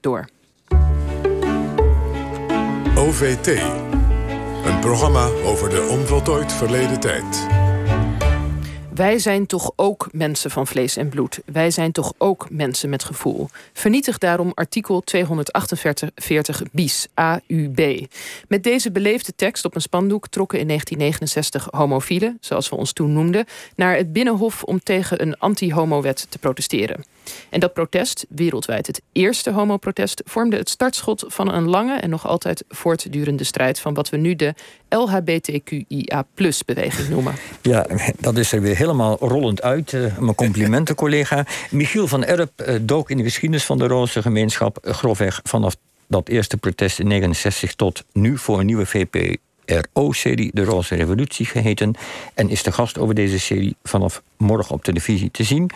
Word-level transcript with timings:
door. 0.00 0.28
OVT. 2.96 3.46
Een 4.64 4.80
programma 4.80 5.26
over 5.44 5.70
de 5.70 5.88
onvoltooid 5.90 6.52
verleden 6.52 7.00
tijd. 7.00 7.46
Wij 8.94 9.18
zijn 9.18 9.46
toch 9.46 9.72
ook 9.76 10.08
mensen 10.12 10.50
van 10.50 10.66
vlees 10.66 10.96
en 10.96 11.08
bloed. 11.08 11.40
Wij 11.44 11.70
zijn 11.70 11.92
toch 11.92 12.12
ook 12.18 12.50
mensen 12.50 12.90
met 12.90 13.04
gevoel. 13.04 13.48
Vernietig 13.72 14.18
daarom 14.18 14.52
artikel 14.54 15.00
248 15.00 16.62
bis 16.72 17.06
AUB. 17.14 18.06
Met 18.48 18.62
deze 18.62 18.90
beleefde 18.90 19.32
tekst 19.36 19.64
op 19.64 19.74
een 19.74 19.80
spandoek 19.80 20.28
trokken 20.28 20.58
in 20.58 20.66
1969 20.66 21.80
homofielen, 21.80 22.38
zoals 22.40 22.68
we 22.68 22.76
ons 22.76 22.92
toen 22.92 23.12
noemden, 23.12 23.44
naar 23.76 23.96
het 23.96 24.12
Binnenhof 24.12 24.62
om 24.62 24.80
tegen 24.82 25.22
een 25.22 25.38
anti-homo-wet 25.38 26.26
te 26.28 26.38
protesteren. 26.38 27.04
En 27.48 27.60
dat 27.60 27.72
protest, 27.72 28.26
wereldwijd 28.28 28.86
het 28.86 29.02
eerste 29.12 29.50
homoprotest, 29.50 30.22
vormde 30.24 30.56
het 30.56 30.68
startschot 30.68 31.24
van 31.26 31.52
een 31.52 31.68
lange 31.68 31.94
en 31.94 32.10
nog 32.10 32.26
altijd 32.26 32.64
voortdurende 32.68 33.44
strijd 33.44 33.80
van 33.80 33.94
wat 33.94 34.08
we 34.08 34.16
nu 34.16 34.36
de 34.36 34.54
LHBTQIA-beweging 34.88 37.08
noemen. 37.08 37.34
Ja, 37.62 37.86
dat 38.18 38.36
is 38.36 38.52
er 38.52 38.60
weer 38.60 38.76
helemaal 38.76 39.16
rollend 39.20 39.62
uit. 39.62 39.92
Uh, 39.92 40.18
mijn 40.18 40.34
complimenten, 40.34 40.94
collega. 41.04 41.44
Michiel 41.70 42.08
van 42.08 42.24
Erp 42.24 42.50
uh, 42.56 42.74
dook 42.82 43.10
in 43.10 43.16
de 43.16 43.22
geschiedenis 43.22 43.64
van 43.64 43.78
de 43.78 43.86
Roze 43.86 44.22
gemeenschap 44.22 44.78
grofweg 44.82 45.40
vanaf 45.42 45.76
dat 46.06 46.28
eerste 46.28 46.56
protest 46.56 46.98
in 46.98 47.06
69 47.06 47.74
tot 47.74 48.04
nu 48.12 48.38
voor 48.38 48.58
een 48.58 48.66
nieuwe 48.66 48.86
VP 48.86 49.38
RO-serie 49.92 50.50
De 50.54 50.64
Roze 50.64 50.94
Revolutie 50.94 51.46
geheten. 51.46 51.94
En 52.34 52.48
is 52.48 52.62
de 52.62 52.72
gast 52.72 52.98
over 52.98 53.14
deze 53.14 53.38
serie 53.38 53.76
vanaf 53.82 54.22
morgen 54.36 54.74
op 54.74 54.84
televisie 54.84 55.30
te 55.30 55.44
zien. 55.44 55.70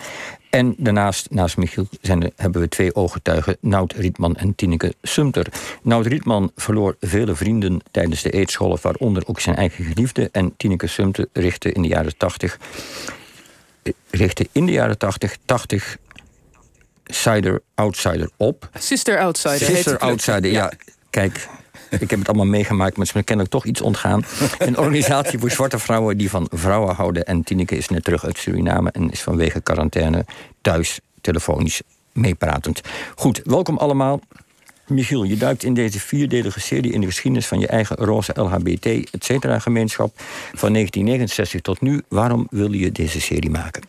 En 0.55 0.75
daarnaast, 0.79 1.31
naast 1.31 1.57
Michiel, 1.57 1.87
zijn 2.01 2.33
hebben 2.37 2.61
we 2.61 2.69
twee 2.69 2.95
ooggetuigen, 2.95 3.57
Nout 3.61 3.93
Rietman 3.93 4.37
en 4.37 4.55
Tineke 4.55 4.95
Sumter. 5.03 5.47
Nout 5.83 6.07
Rietman 6.07 6.51
verloor 6.57 6.97
vele 7.01 7.35
vrienden 7.35 7.81
tijdens 7.91 8.23
de 8.23 8.31
eetscholen, 8.31 8.79
waaronder 8.83 9.23
ook 9.27 9.41
zijn 9.41 9.57
eigen 9.57 9.85
geliefde. 9.85 10.29
En 10.33 10.57
Tineke 10.57 10.87
Sumter 10.87 11.27
richtte 11.33 11.73
in 11.73 11.83
de 11.83 11.89
jaren 11.89 12.17
80, 12.17 12.59
richtte 14.11 14.49
in 14.53 14.67
de 14.67 14.73
jaren 14.73 14.99
80, 14.99 15.37
80 15.45 15.97
Sider 17.05 17.63
Outsider 17.75 18.31
op. 18.37 18.69
Sister 18.79 19.19
Outsider. 19.19 19.59
Sister 19.59 19.99
Outsider, 19.99 20.51
ja. 20.51 20.73
Kijk, 21.11 21.49
ik 22.01 22.11
heb 22.11 22.19
het 22.19 22.29
allemaal 22.29 22.47
meegemaakt, 22.47 22.97
maar 22.97 23.07
het 23.07 23.17
is 23.17 23.23
kennelijk 23.25 23.55
toch 23.55 23.65
iets 23.65 23.81
ontgaan. 23.81 24.25
Een 24.59 24.79
organisatie 24.79 25.39
voor 25.39 25.51
zwarte 25.51 25.79
vrouwen 25.79 26.19
die 26.19 26.31
van 26.31 26.47
vrouwen 26.51 26.95
houden. 26.95 27.25
En 27.25 27.43
Tineke 27.43 27.77
is 27.77 27.89
net 27.89 28.05
terug 28.05 28.25
uit 28.25 28.39
Suriname 28.39 28.91
en 28.91 29.11
is 29.11 29.23
vanwege 29.23 29.61
quarantaine 29.61 30.25
thuis 30.61 31.01
telefonisch 31.21 31.83
meepratend. 32.13 32.81
Goed, 33.15 33.41
welkom 33.45 33.77
allemaal. 33.77 34.21
Michiel, 34.87 35.23
je 35.23 35.37
duikt 35.37 35.63
in 35.63 35.75
deze 35.75 36.01
vierdelige 36.01 36.61
serie 36.61 36.93
in 36.93 37.01
de 37.01 37.07
geschiedenis 37.07 37.47
van 37.47 37.61
je 37.61 37.67
eigen 37.67 37.97
roze 37.97 38.33
LHBT, 38.35 38.87
et 38.87 39.25
cetera, 39.25 39.59
gemeenschap 39.59 40.13
van 40.55 40.73
1969 40.73 41.61
tot 41.61 41.81
nu. 41.81 42.03
Waarom 42.09 42.47
wil 42.51 42.73
je 42.73 42.93
deze 42.93 43.21
serie 43.21 43.51
maken? 43.51 43.83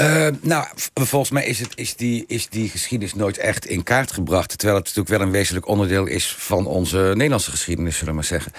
Uh, 0.00 0.26
nou, 0.40 0.66
volgens 0.94 1.30
mij 1.30 1.44
is, 1.44 1.58
het, 1.60 1.72
is, 1.74 1.96
die, 1.96 2.24
is 2.26 2.48
die 2.48 2.68
geschiedenis 2.68 3.14
nooit 3.14 3.38
echt 3.38 3.66
in 3.66 3.82
kaart 3.82 4.12
gebracht. 4.12 4.58
Terwijl 4.58 4.78
het 4.78 4.86
natuurlijk 4.86 5.16
wel 5.16 5.26
een 5.26 5.32
wezenlijk 5.32 5.68
onderdeel 5.68 6.06
is 6.06 6.34
van 6.38 6.66
onze 6.66 6.98
Nederlandse 7.14 7.50
geschiedenis, 7.50 7.96
zullen 7.96 8.08
we 8.08 8.14
maar 8.14 8.24
zeggen. 8.24 8.52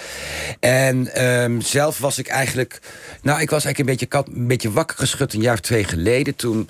En 0.60 1.26
um, 1.26 1.62
zelf 1.62 1.98
was 1.98 2.18
ik 2.18 2.28
eigenlijk. 2.28 2.80
Nou, 3.22 3.42
ik 3.42 3.50
was 3.50 3.66
eigenlijk 3.66 4.02
een 4.02 4.08
beetje, 4.08 4.34
een 4.40 4.48
beetje 4.48 4.72
wakker 4.72 4.98
geschud 4.98 5.34
een 5.34 5.42
jaar 5.42 5.54
of 5.54 5.60
twee 5.60 5.84
geleden. 5.84 6.36
Toen, 6.36 6.70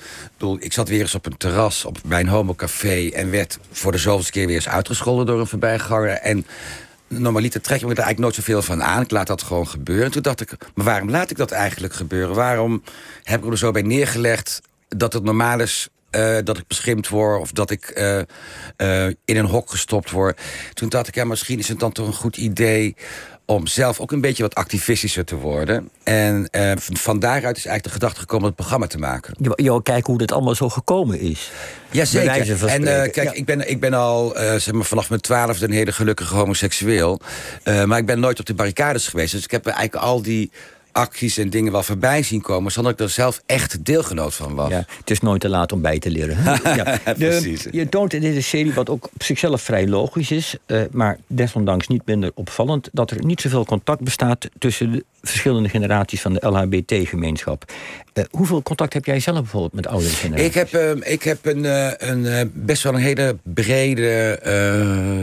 ik 0.60 0.74
zat 0.74 0.90
weer 0.90 1.02
eens 1.02 1.16
op 1.16 1.26
een 1.26 1.38
terras 1.38 1.86
op, 1.86 1.98
bij 2.06 2.20
een 2.20 2.28
homocafé 2.28 3.10
en 3.10 3.32
werd 3.32 3.60
voor 3.72 3.92
de 3.92 3.98
zoveelste 3.98 4.32
keer 4.32 4.46
weer 4.46 4.56
eens 4.56 4.68
uitgescholden 4.80 5.26
door 5.26 5.40
een 5.40 5.48
voorbijganger. 5.48 6.10
En 6.10 6.46
normaliter 7.08 7.62
trek 7.62 7.80
je 7.80 7.86
me 7.86 7.92
er 7.92 7.98
eigenlijk 7.98 8.36
nooit 8.36 8.46
zoveel 8.46 8.62
van 8.62 8.84
aan. 8.84 9.02
Ik 9.02 9.12
laat 9.12 9.28
dat 9.28 9.44
gewoon 9.44 9.68
gebeuren. 9.68 10.12
Toen 10.12 10.22
dacht 10.22 10.42
ik, 10.42 10.58
maar 10.76 10.86
waarom 10.86 11.10
laat 11.10 11.32
ik 11.32 11.38
dat 11.38 11.52
eigenlijk 11.52 11.94
gebeuren? 11.94 12.36
Waarom 12.36 12.84
heb 13.24 13.44
ik 13.44 13.52
er 13.52 13.58
zo 13.58 13.72
bij 13.72 13.82
neergelegd 13.82 14.62
dat 14.88 15.14
het 15.14 15.24
normaal 15.24 15.60
is 15.60 15.90
uh, 16.12 16.38
dat 16.44 16.58
ik 16.58 16.68
beschimpt 16.68 17.10
word 17.10 17.40
of 17.40 17.52
dat 17.52 17.72
ik 17.72 17.92
uh, 17.98 18.18
uh, 18.78 19.06
in 19.26 19.38
een 19.38 19.46
hok 19.46 19.70
gestopt 19.70 20.12
word. 20.12 20.40
Toen 20.74 20.90
dacht 20.90 21.08
ik, 21.08 21.16
ja, 21.16 21.24
misschien 21.24 21.60
is 21.60 21.68
het 21.68 21.80
dan 21.80 21.92
toch 21.92 22.08
een 22.08 22.14
goed 22.14 22.38
idee 22.38 22.96
om 23.50 23.68
zelf 23.68 24.00
ook 24.00 24.12
een 24.12 24.22
beetje 24.22 24.44
wat 24.44 24.56
activistischer 24.56 25.26
te 25.26 25.36
worden. 25.36 25.90
En 26.04 26.50
uh, 26.52 26.72
van 26.78 27.20
daaruit 27.20 27.58
is 27.58 27.66
eigenlijk 27.66 27.84
de 27.84 27.90
gedachte 27.90 28.20
gekomen 28.20 28.44
om 28.44 28.50
het 28.50 28.60
programma 28.60 28.88
te 28.88 28.98
maken. 28.98 29.34
Je, 29.56 29.80
kijken 29.84 30.06
hoe 30.06 30.18
dit 30.18 30.32
allemaal 30.32 30.56
zo 30.56 30.70
gekomen 30.70 31.20
is. 31.20 31.52
Jazeker. 31.92 32.68
En 32.68 32.82
uh, 32.82 32.88
kijk, 32.88 33.16
ja. 33.16 33.32
ik, 33.32 33.46
ben, 33.46 33.70
ik 33.70 33.80
ben 33.80 33.94
al 33.94 34.38
uh, 34.38 34.56
zeg 34.56 34.72
maar, 34.72 34.86
vanaf 34.86 35.10
mijn 35.10 35.22
twaalfde 35.22 35.66
een 35.66 35.72
hele 35.72 35.92
gelukkige 35.92 36.36
homoseksueel. 36.36 37.20
maar 37.64 37.98
ik 37.98 38.06
ben 38.06 38.20
nooit 38.20 38.40
op 38.40 38.46
de 38.46 38.54
barricades 38.54 39.08
geweest. 39.08 39.32
Dus 39.32 39.44
ik 39.44 39.52
heb 39.52 39.66
eigenlijk 39.66 40.06
al 40.06 40.22
die 40.22 40.52
acties 40.92 41.38
en 41.38 41.50
dingen 41.50 41.72
wel 41.72 41.84
voorbij 41.84 42.24
zien 42.24 42.42
komen... 42.42 42.72
zonder 42.72 42.92
dat 42.92 43.02
ik 43.02 43.08
er 43.08 43.14
zelf 43.14 43.42
echt 43.46 43.86
deelgenoot 43.86 44.34
van 44.34 44.56
was. 44.56 44.70
Ja, 44.70 44.86
het 45.00 45.10
is 45.10 45.22
nooit 45.22 45.42
te 45.42 45.50
laat 45.50 45.72
om 45.72 45.82
bij 45.82 46.00
te 46.00 46.12
leren. 46.12 46.38
ja, 46.64 47.00
Precies. 47.18 47.68
Je 47.72 47.90
toont 47.90 48.14
in 48.14 48.22
deze 48.22 48.42
serie 48.42 48.74
wat 48.74 48.90
ook 48.90 49.06
op 49.14 49.24
zichzelf 49.24 49.62
vrij 49.62 49.88
logisch 49.88 50.32
is... 50.32 50.56
Uh, 50.68 50.82
maar 50.92 51.18
desondanks 51.28 51.88
niet 51.88 52.06
minder 52.06 52.32
opvallend... 52.34 52.90
dat 52.92 53.12
er 53.12 53.26
niet 53.26 53.42
zoveel 53.42 53.66
contact 53.66 54.02
bestaat 54.02 54.50
tussen 54.58 54.92
de 54.92 55.06
verschillende 55.22 55.70
generaties 55.70 56.22
van 56.22 56.34
de 56.34 56.48
LHBT-gemeenschap. 56.48 57.72
Uh, 58.20 58.26
hoeveel 58.32 58.62
contact 58.62 58.94
heb 58.94 59.06
jij 59.06 59.20
zelf 59.20 59.40
bijvoorbeeld 59.40 59.74
met 59.74 59.88
oudere 59.88 60.14
generaties? 60.14 60.48
Ik 60.48 60.54
heb, 60.54 60.74
uh, 60.74 61.12
ik 61.12 61.24
heb 61.24 61.46
een, 61.46 61.64
uh, 61.64 61.92
een, 61.98 62.52
best 62.54 62.84
wel 62.84 62.94
een 62.94 63.00
hele 63.00 63.38
brede 63.44 64.40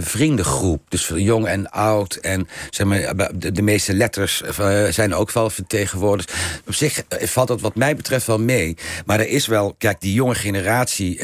vriendengroep. 0.01 0.83
Dus 0.89 1.13
jong 1.15 1.47
en 1.47 1.71
oud. 1.71 2.15
En 2.15 2.49
zeg 2.71 2.87
maar, 2.87 3.31
de, 3.35 3.53
de 3.53 3.63
meeste 3.63 3.95
letters 3.95 4.43
zijn 4.91 5.15
ook 5.15 5.33
wel 5.33 5.51
vertegenwoordigd. 5.51 6.33
Op 6.67 6.75
zich 6.75 7.03
valt 7.09 7.49
dat 7.49 7.61
wat 7.61 7.75
mij 7.75 7.97
betreft 7.97 8.27
wel 8.27 8.39
mee. 8.39 8.77
Maar 9.07 9.21
er 9.21 9.29
is 9.29 9.47
wel, 9.47 9.75
kijk, 9.79 10.01
die 10.01 10.13
jonge 10.13 10.35
generatie 10.35 11.21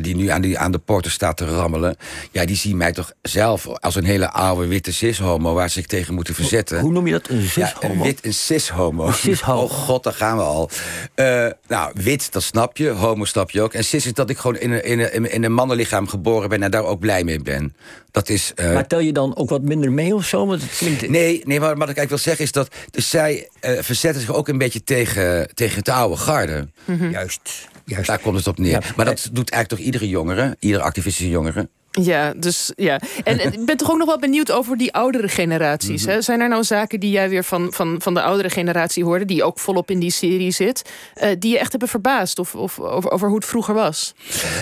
die 0.00 0.16
nu 0.16 0.28
aan, 0.28 0.40
die, 0.40 0.58
aan 0.58 0.72
de 0.72 0.78
poorten 0.78 1.10
staat 1.10 1.36
te 1.36 1.46
rammelen... 1.46 1.96
ja, 2.32 2.44
die 2.44 2.56
zien 2.56 2.76
mij 2.76 2.92
toch 2.92 3.12
zelf 3.22 3.66
als 3.66 3.94
een 3.94 4.04
hele 4.04 4.30
oude 4.30 4.66
witte 4.66 4.92
cis-homo... 4.92 5.54
waar 5.54 5.68
ze 5.68 5.74
zich 5.74 5.86
tegen 5.86 6.14
moeten 6.14 6.34
verzetten. 6.34 6.76
Hoe, 6.76 6.84
hoe 6.84 6.94
noem 6.94 7.06
je 7.06 7.12
dat, 7.12 7.28
een 7.28 7.42
cis-homo? 7.42 7.94
Ja, 7.94 8.02
wit, 8.02 8.24
een 8.24 8.34
cis-homo. 8.34 9.10
Cis 9.12 9.42
oh 9.42 9.70
god, 9.70 10.02
daar 10.04 10.12
gaan 10.12 10.36
we 10.36 10.42
al. 10.42 10.70
Uh, 11.16 11.46
nou, 11.66 11.92
wit, 11.94 12.32
dat 12.32 12.42
snap 12.42 12.76
je. 12.76 12.88
Homo 12.88 13.24
snap 13.24 13.50
je 13.50 13.62
ook. 13.62 13.74
En 13.74 13.84
cis 13.84 14.06
is 14.06 14.12
dat 14.12 14.30
ik 14.30 14.38
gewoon 14.38 14.56
in 14.56 14.70
een, 14.70 14.84
in 14.84 15.00
een, 15.00 15.30
in 15.30 15.44
een 15.44 15.52
mannenlichaam 15.52 16.08
geboren 16.08 16.48
ben... 16.48 16.62
en 16.62 16.70
daar 16.70 16.84
ook 16.84 17.00
blij 17.00 17.24
mee 17.24 17.40
ben. 17.40 17.76
Dat 18.10 18.28
is, 18.28 18.52
uh... 18.56 18.72
Maar 18.74 18.86
tel 18.86 19.00
je 19.00 19.12
dan 19.12 19.36
ook 19.36 19.48
wat 19.48 19.62
minder 19.62 19.92
mee 19.92 20.14
of 20.14 20.26
zo? 20.26 20.46
Want 20.46 20.62
het 20.62 20.76
klinkt... 20.76 21.08
Nee, 21.08 21.42
nee, 21.44 21.60
maar 21.60 21.76
wat 21.76 21.88
ik 21.88 21.96
eigenlijk 21.96 22.08
wil 22.08 22.18
zeggen 22.18 22.44
is 22.44 22.52
dat... 22.52 22.74
Dus 22.90 23.10
zij 23.10 23.48
uh, 23.60 23.78
verzetten 23.80 24.20
zich 24.20 24.34
ook 24.34 24.48
een 24.48 24.58
beetje 24.58 24.84
tegen, 24.84 25.48
tegen 25.54 25.78
het 25.78 25.88
oude 25.88 26.16
garde. 26.16 26.68
Mm 26.84 26.98
-hmm. 26.98 27.10
Juist. 27.10 27.68
Juist. 27.84 28.06
Daar 28.06 28.18
komt 28.18 28.36
het 28.36 28.46
op 28.46 28.58
neer. 28.58 28.70
Ja. 28.70 28.80
Maar 28.96 29.04
dat 29.04 29.28
doet 29.32 29.50
eigenlijk 29.50 29.68
toch 29.68 29.92
iedere 29.92 30.08
jongere, 30.08 30.56
iedere 30.58 30.82
activistische 30.82 31.30
jongere. 31.30 31.68
Ja, 32.02 32.32
dus 32.36 32.72
ja. 32.76 33.00
En 33.24 33.40
ik 33.52 33.64
ben 33.64 33.76
toch 33.76 33.90
ook 33.90 33.98
nog 33.98 34.06
wel 34.06 34.18
benieuwd 34.18 34.50
over 34.50 34.76
die 34.76 34.92
oudere 34.92 35.28
generaties. 35.28 36.02
Mm 36.02 36.06
-hmm. 36.06 36.16
hè? 36.16 36.22
Zijn 36.22 36.40
er 36.40 36.48
nou 36.48 36.64
zaken 36.64 37.00
die 37.00 37.10
jij 37.10 37.28
weer 37.28 37.44
van, 37.44 37.72
van, 37.72 37.96
van 38.02 38.14
de 38.14 38.22
oudere 38.22 38.50
generatie 38.50 39.04
hoorde, 39.04 39.24
die 39.24 39.44
ook 39.44 39.58
volop 39.58 39.90
in 39.90 39.98
die 39.98 40.10
serie 40.10 40.50
zit, 40.50 40.90
uh, 41.22 41.28
die 41.38 41.52
je 41.52 41.58
echt 41.58 41.70
hebben 41.70 41.88
verbaasd 41.88 42.38
of, 42.38 42.54
of 42.54 42.80
over, 42.80 43.10
over 43.10 43.28
hoe 43.28 43.36
het 43.36 43.46
vroeger 43.46 43.74
was? 43.74 44.14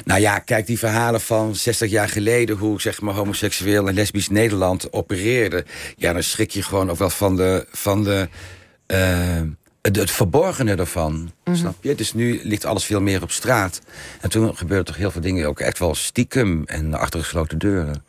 Nou 0.05 0.21
ja, 0.21 0.39
kijk, 0.39 0.67
die 0.67 0.79
verhalen 0.79 1.21
van 1.21 1.55
60 1.55 1.91
jaar 1.91 2.09
geleden, 2.09 2.57
hoe 2.57 2.81
zeg 2.81 3.01
maar 3.01 3.15
homoseksueel 3.15 3.89
en 3.89 3.95
lesbisch 3.95 4.29
Nederland 4.29 4.93
opereerde. 4.93 5.65
Ja, 5.97 6.13
dan 6.13 6.23
schrik 6.23 6.51
je 6.51 6.63
gewoon 6.63 6.91
ook 6.91 6.99
wel 6.99 7.11
van 7.11 7.37
de. 7.37 7.67
Van 7.71 8.05
de 8.05 8.29
uh, 8.87 9.41
het, 9.87 9.97
het 9.97 10.11
verborgene 10.11 10.75
ervan, 10.75 11.13
mm 11.13 11.31
-hmm. 11.45 11.57
snap 11.57 11.77
je? 11.81 11.95
Dus 11.95 12.15
nu 12.15 12.41
ligt 12.43 12.65
alles 12.65 12.85
veel 12.85 13.01
meer 13.01 13.23
op 13.23 13.31
straat. 13.31 13.81
En 14.21 14.31
toen 14.31 14.57
gebeurde 14.57 14.85
toch 14.85 14.97
heel 14.97 15.11
veel 15.11 15.21
dingen 15.21 15.49
ook 15.49 15.61
echt 15.61 15.79
wel 15.79 15.95
stiekem 15.95 16.63
en 16.65 16.95
achter 16.95 17.21
gesloten 17.21 17.59
deuren. 17.59 18.05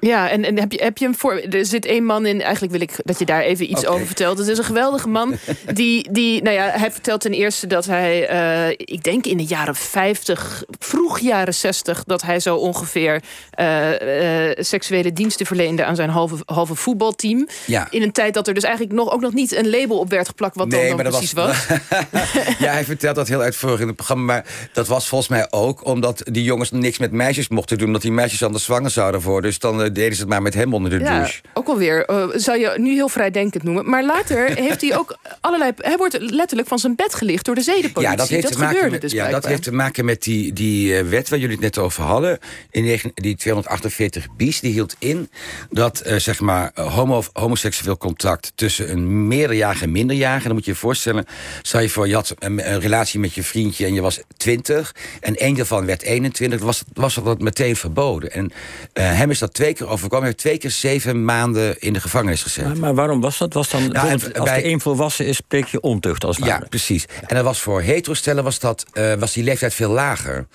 Ja, 0.00 0.30
en, 0.30 0.44
en 0.44 0.58
heb, 0.58 0.72
je, 0.72 0.82
heb 0.82 0.98
je 0.98 1.04
hem 1.04 1.14
voor. 1.14 1.32
Er 1.34 1.66
zit 1.66 1.86
één 1.86 2.04
man 2.04 2.26
in. 2.26 2.42
Eigenlijk 2.42 2.72
wil 2.72 2.80
ik 2.80 2.92
dat 3.04 3.18
je 3.18 3.24
daar 3.24 3.42
even 3.42 3.70
iets 3.70 3.80
okay. 3.80 3.94
over 3.94 4.06
vertelt. 4.06 4.38
Het 4.38 4.48
is 4.48 4.58
een 4.58 4.64
geweldige 4.64 5.08
man. 5.08 5.36
Die, 5.74 6.12
die, 6.12 6.42
nou 6.42 6.56
ja, 6.56 6.70
hij 6.70 6.90
vertelt 6.90 7.20
ten 7.20 7.32
eerste 7.32 7.66
dat 7.66 7.86
hij. 7.86 8.32
Uh, 8.32 8.68
ik 8.70 9.02
denk 9.02 9.26
in 9.26 9.36
de 9.36 9.44
jaren 9.44 9.74
50, 9.74 10.64
vroeg 10.78 11.18
jaren 11.18 11.54
60, 11.54 12.04
dat 12.04 12.22
hij 12.22 12.40
zo 12.40 12.56
ongeveer. 12.56 13.22
Uh, 13.60 14.48
uh, 14.48 14.52
seksuele 14.56 15.12
diensten 15.12 15.46
verleende 15.46 15.84
aan 15.84 15.96
zijn 15.96 16.10
halve, 16.10 16.36
halve 16.44 16.74
voetbalteam. 16.74 17.48
Ja. 17.66 17.86
In 17.90 18.02
een 18.02 18.12
tijd 18.12 18.34
dat 18.34 18.48
er 18.48 18.54
dus 18.54 18.62
eigenlijk 18.62 18.94
nog, 18.94 19.12
ook 19.12 19.20
nog 19.20 19.32
niet 19.32 19.54
een 19.54 19.70
label 19.70 19.98
op 19.98 20.10
werd 20.10 20.28
geplakt. 20.28 20.56
wat 20.56 20.68
nee, 20.68 20.88
dan, 20.88 20.96
dan 20.96 21.10
precies 21.10 21.32
was. 21.32 21.66
was. 21.66 21.78
ja, 22.58 22.72
hij 22.72 22.84
vertelt 22.84 23.16
dat 23.16 23.28
heel 23.28 23.40
uitvoerig 23.40 23.80
in 23.80 23.86
het 23.86 23.96
programma. 23.96 24.24
Maar 24.32 24.44
dat 24.72 24.86
was 24.86 25.08
volgens 25.08 25.30
mij 25.30 25.46
ook 25.50 25.84
omdat 25.84 26.22
die 26.24 26.42
jongens 26.42 26.70
niks 26.70 26.98
met 26.98 27.12
meisjes 27.12 27.48
mochten 27.48 27.78
doen. 27.78 27.86
omdat 27.86 28.02
die 28.02 28.12
meisjes 28.12 28.42
anders 28.42 28.64
zwanger 28.64 28.90
zouden 28.90 29.20
worden. 29.20 29.50
Dus 29.50 29.58
dan 29.58 29.87
deden 29.92 30.14
ze 30.14 30.20
het 30.20 30.30
maar 30.30 30.42
met 30.42 30.54
hem 30.54 30.74
onder 30.74 30.90
de 30.90 30.98
Ja, 30.98 31.16
douche. 31.18 31.40
ook 31.54 31.68
alweer. 31.68 32.10
uh, 32.10 32.24
zou 32.34 32.58
je 32.58 32.74
nu 32.76 32.92
heel 32.94 33.08
vrijdenkend 33.08 33.62
noemen. 33.62 33.90
Maar 33.90 34.04
later 34.04 34.54
heeft 34.66 34.80
hij 34.80 34.98
ook 34.98 35.18
allerlei... 35.40 35.72
Hij 35.76 35.96
wordt 35.96 36.18
letterlijk 36.20 36.68
van 36.68 36.78
zijn 36.78 36.94
bed 36.94 37.14
gelicht 37.14 37.44
door 37.44 37.54
de 37.54 37.60
zedenpolitie. 37.60 38.10
Ja, 38.10 38.16
dat 38.16 38.28
heeft, 38.28 38.52
te, 38.52 38.58
maken 38.58 38.90
met, 38.90 39.00
dus 39.00 39.12
ja, 39.12 39.30
dat 39.30 39.46
heeft 39.46 39.62
te 39.62 39.72
maken 39.72 40.04
met 40.04 40.22
die, 40.22 40.52
die 40.52 40.92
uh, 40.92 41.08
wet 41.08 41.28
waar 41.28 41.38
jullie 41.38 41.54
het 41.54 41.64
net 41.64 41.78
over 41.78 42.02
hadden. 42.02 42.38
In 42.70 42.84
negen, 42.84 43.10
die 43.14 43.36
248 43.36 44.26
bis, 44.36 44.60
die 44.60 44.72
hield 44.72 44.96
in 44.98 45.30
dat 45.70 46.02
uh, 46.06 46.16
zeg 46.16 46.40
maar 46.40 46.70
homo, 46.74 47.22
homoseksueel 47.32 47.96
contact 47.96 48.52
tussen 48.54 48.90
een 48.90 49.28
meerderjarige 49.28 49.84
en 49.84 49.92
minderjarige. 49.92 50.46
Dan 50.46 50.56
moet 50.56 50.64
je 50.64 50.70
je 50.70 50.76
voorstellen, 50.76 51.24
stel 51.62 51.80
je 51.80 51.88
voor, 51.88 52.08
je 52.08 52.14
had 52.14 52.34
een, 52.38 52.72
een 52.72 52.80
relatie 52.80 53.20
met 53.20 53.34
je 53.34 53.42
vriendje 53.42 53.86
en 53.86 53.94
je 53.94 54.00
was 54.00 54.20
20 54.36 54.94
en 55.20 55.36
één 55.36 55.54
daarvan 55.54 55.86
werd 55.86 56.02
21, 56.02 56.60
was, 56.60 56.82
was 56.92 57.14
dat 57.14 57.40
meteen 57.40 57.76
verboden. 57.76 58.32
En 58.32 58.44
uh, 58.44 58.52
hem 58.92 59.30
is 59.30 59.38
dat 59.38 59.54
twee 59.54 59.76
keer 59.78 59.88
overkomen. 59.88 60.18
Hij 60.18 60.26
heeft 60.26 60.38
twee 60.38 60.58
keer 60.58 60.70
zeven 60.70 61.24
maanden 61.24 61.78
in 61.80 61.92
de 61.92 62.00
gevangenis 62.00 62.42
gezet. 62.42 62.64
Maar, 62.64 62.76
maar 62.76 62.94
waarom 62.94 63.20
was 63.20 63.38
dat? 63.38 63.52
Was 63.52 63.68
dan, 63.70 63.88
nou, 63.88 64.12
als 64.12 64.44
bij, 64.44 64.62
de 64.62 64.68
een 64.68 64.80
volwassen 64.80 65.26
is, 65.26 65.36
spreek 65.36 65.66
je 65.66 65.80
ontucht 65.80 66.24
als 66.24 66.36
het 66.36 66.44
Ja, 66.44 66.52
ware. 66.52 66.68
precies. 66.68 67.06
En 67.26 67.34
dat 67.36 67.44
was 67.44 67.60
voor 67.60 67.80
heterostellen 67.80 68.44
was, 68.44 68.58
dat, 68.58 68.84
uh, 68.94 69.14
was 69.14 69.32
die 69.32 69.44
leeftijd 69.44 69.74
veel 69.74 69.90
lager. 69.90 70.46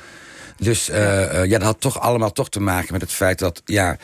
Dus 0.58 0.90
uh, 0.90 0.96
uh, 0.96 1.46
ja, 1.46 1.58
dat 1.58 1.62
had 1.62 1.82
toch 1.82 2.00
allemaal 2.00 2.32
toch 2.32 2.50
te 2.50 2.60
maken 2.60 2.94
met 2.94 3.02
het 3.02 3.12
feit 3.12 3.40
dat 3.40 3.62
ja, 3.66 3.98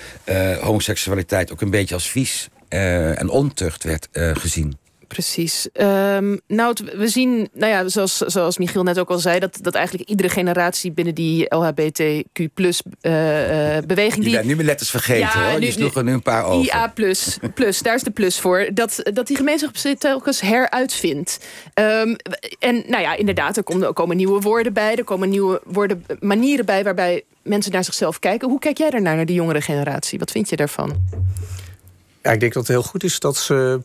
homoseksualiteit 0.61 1.51
ook 1.51 1.61
een 1.61 1.69
beetje 1.69 1.95
als 1.95 2.09
vies 2.09 2.49
en 2.69 3.29
ontucht 3.29 3.83
werd 3.83 4.07
gezien. 4.11 4.77
Precies. 5.09 5.67
Um, 5.73 6.39
nou, 6.47 6.75
we 6.95 7.07
zien, 7.07 7.49
nou 7.53 7.71
ja, 7.71 7.87
zoals, 7.87 8.17
zoals 8.17 8.57
Michiel 8.57 8.83
net 8.83 8.99
ook 8.99 9.09
al 9.09 9.19
zei, 9.19 9.39
dat, 9.39 9.57
dat 9.61 9.75
eigenlijk 9.75 10.09
iedere 10.09 10.29
generatie 10.29 10.91
binnen 10.91 11.15
die 11.15 11.55
LHBTQ 11.55 12.53
plus 12.53 12.81
uh, 13.01 13.75
uh, 13.75 13.83
beweging. 13.85 14.25
Je 14.25 14.31
bent 14.31 14.45
nu 14.45 14.55
mijn 14.55 14.67
letters 14.67 14.89
vergeten 14.89 15.39
ja, 15.41 15.49
hoor. 15.49 15.59
Nu, 15.59 15.65
je 15.65 15.71
sloeg 15.71 15.95
er 15.95 16.03
nu 16.03 16.13
een 16.13 16.21
paar 16.21 16.45
over. 16.45 16.65
IA 16.65 16.87
plus, 16.87 17.37
plus, 17.53 17.79
daar 17.79 17.95
is 17.95 18.03
de 18.03 18.11
plus 18.11 18.39
voor. 18.39 18.69
Dat, 18.73 18.99
dat 19.13 19.27
die 19.27 19.37
gemeenschap 19.37 19.77
zich 19.77 19.97
telkens 19.97 20.41
heruitvindt. 20.41 21.39
Um, 21.73 22.15
en 22.59 22.83
nou 22.87 23.01
ja, 23.01 23.15
inderdaad, 23.15 23.57
er 23.57 23.63
komen, 23.63 23.87
er 23.87 23.93
komen 23.93 24.17
nieuwe 24.17 24.39
woorden 24.39 24.73
bij, 24.73 24.95
er 24.95 25.03
komen 25.03 25.29
nieuwe 25.29 25.61
woorden, 25.65 26.05
manieren 26.19 26.65
bij 26.65 26.83
waarbij 26.83 27.23
mensen 27.43 27.71
naar 27.71 27.83
zichzelf 27.83 28.19
kijken. 28.19 28.49
Hoe 28.49 28.59
kijk 28.59 28.77
jij 28.77 28.89
daarnaar, 28.89 29.15
naar 29.15 29.25
de 29.25 29.33
jongere 29.33 29.61
generatie? 29.61 30.19
Wat 30.19 30.31
vind 30.31 30.49
je 30.49 30.55
daarvan? 30.55 31.07
Ja, 32.23 32.31
ik 32.31 32.39
denk 32.39 32.53
dat 32.53 32.67
het 32.67 32.71
heel 32.71 32.83
goed 32.83 33.03
is 33.03 33.19
dat 33.19 33.37
ze 33.37 33.81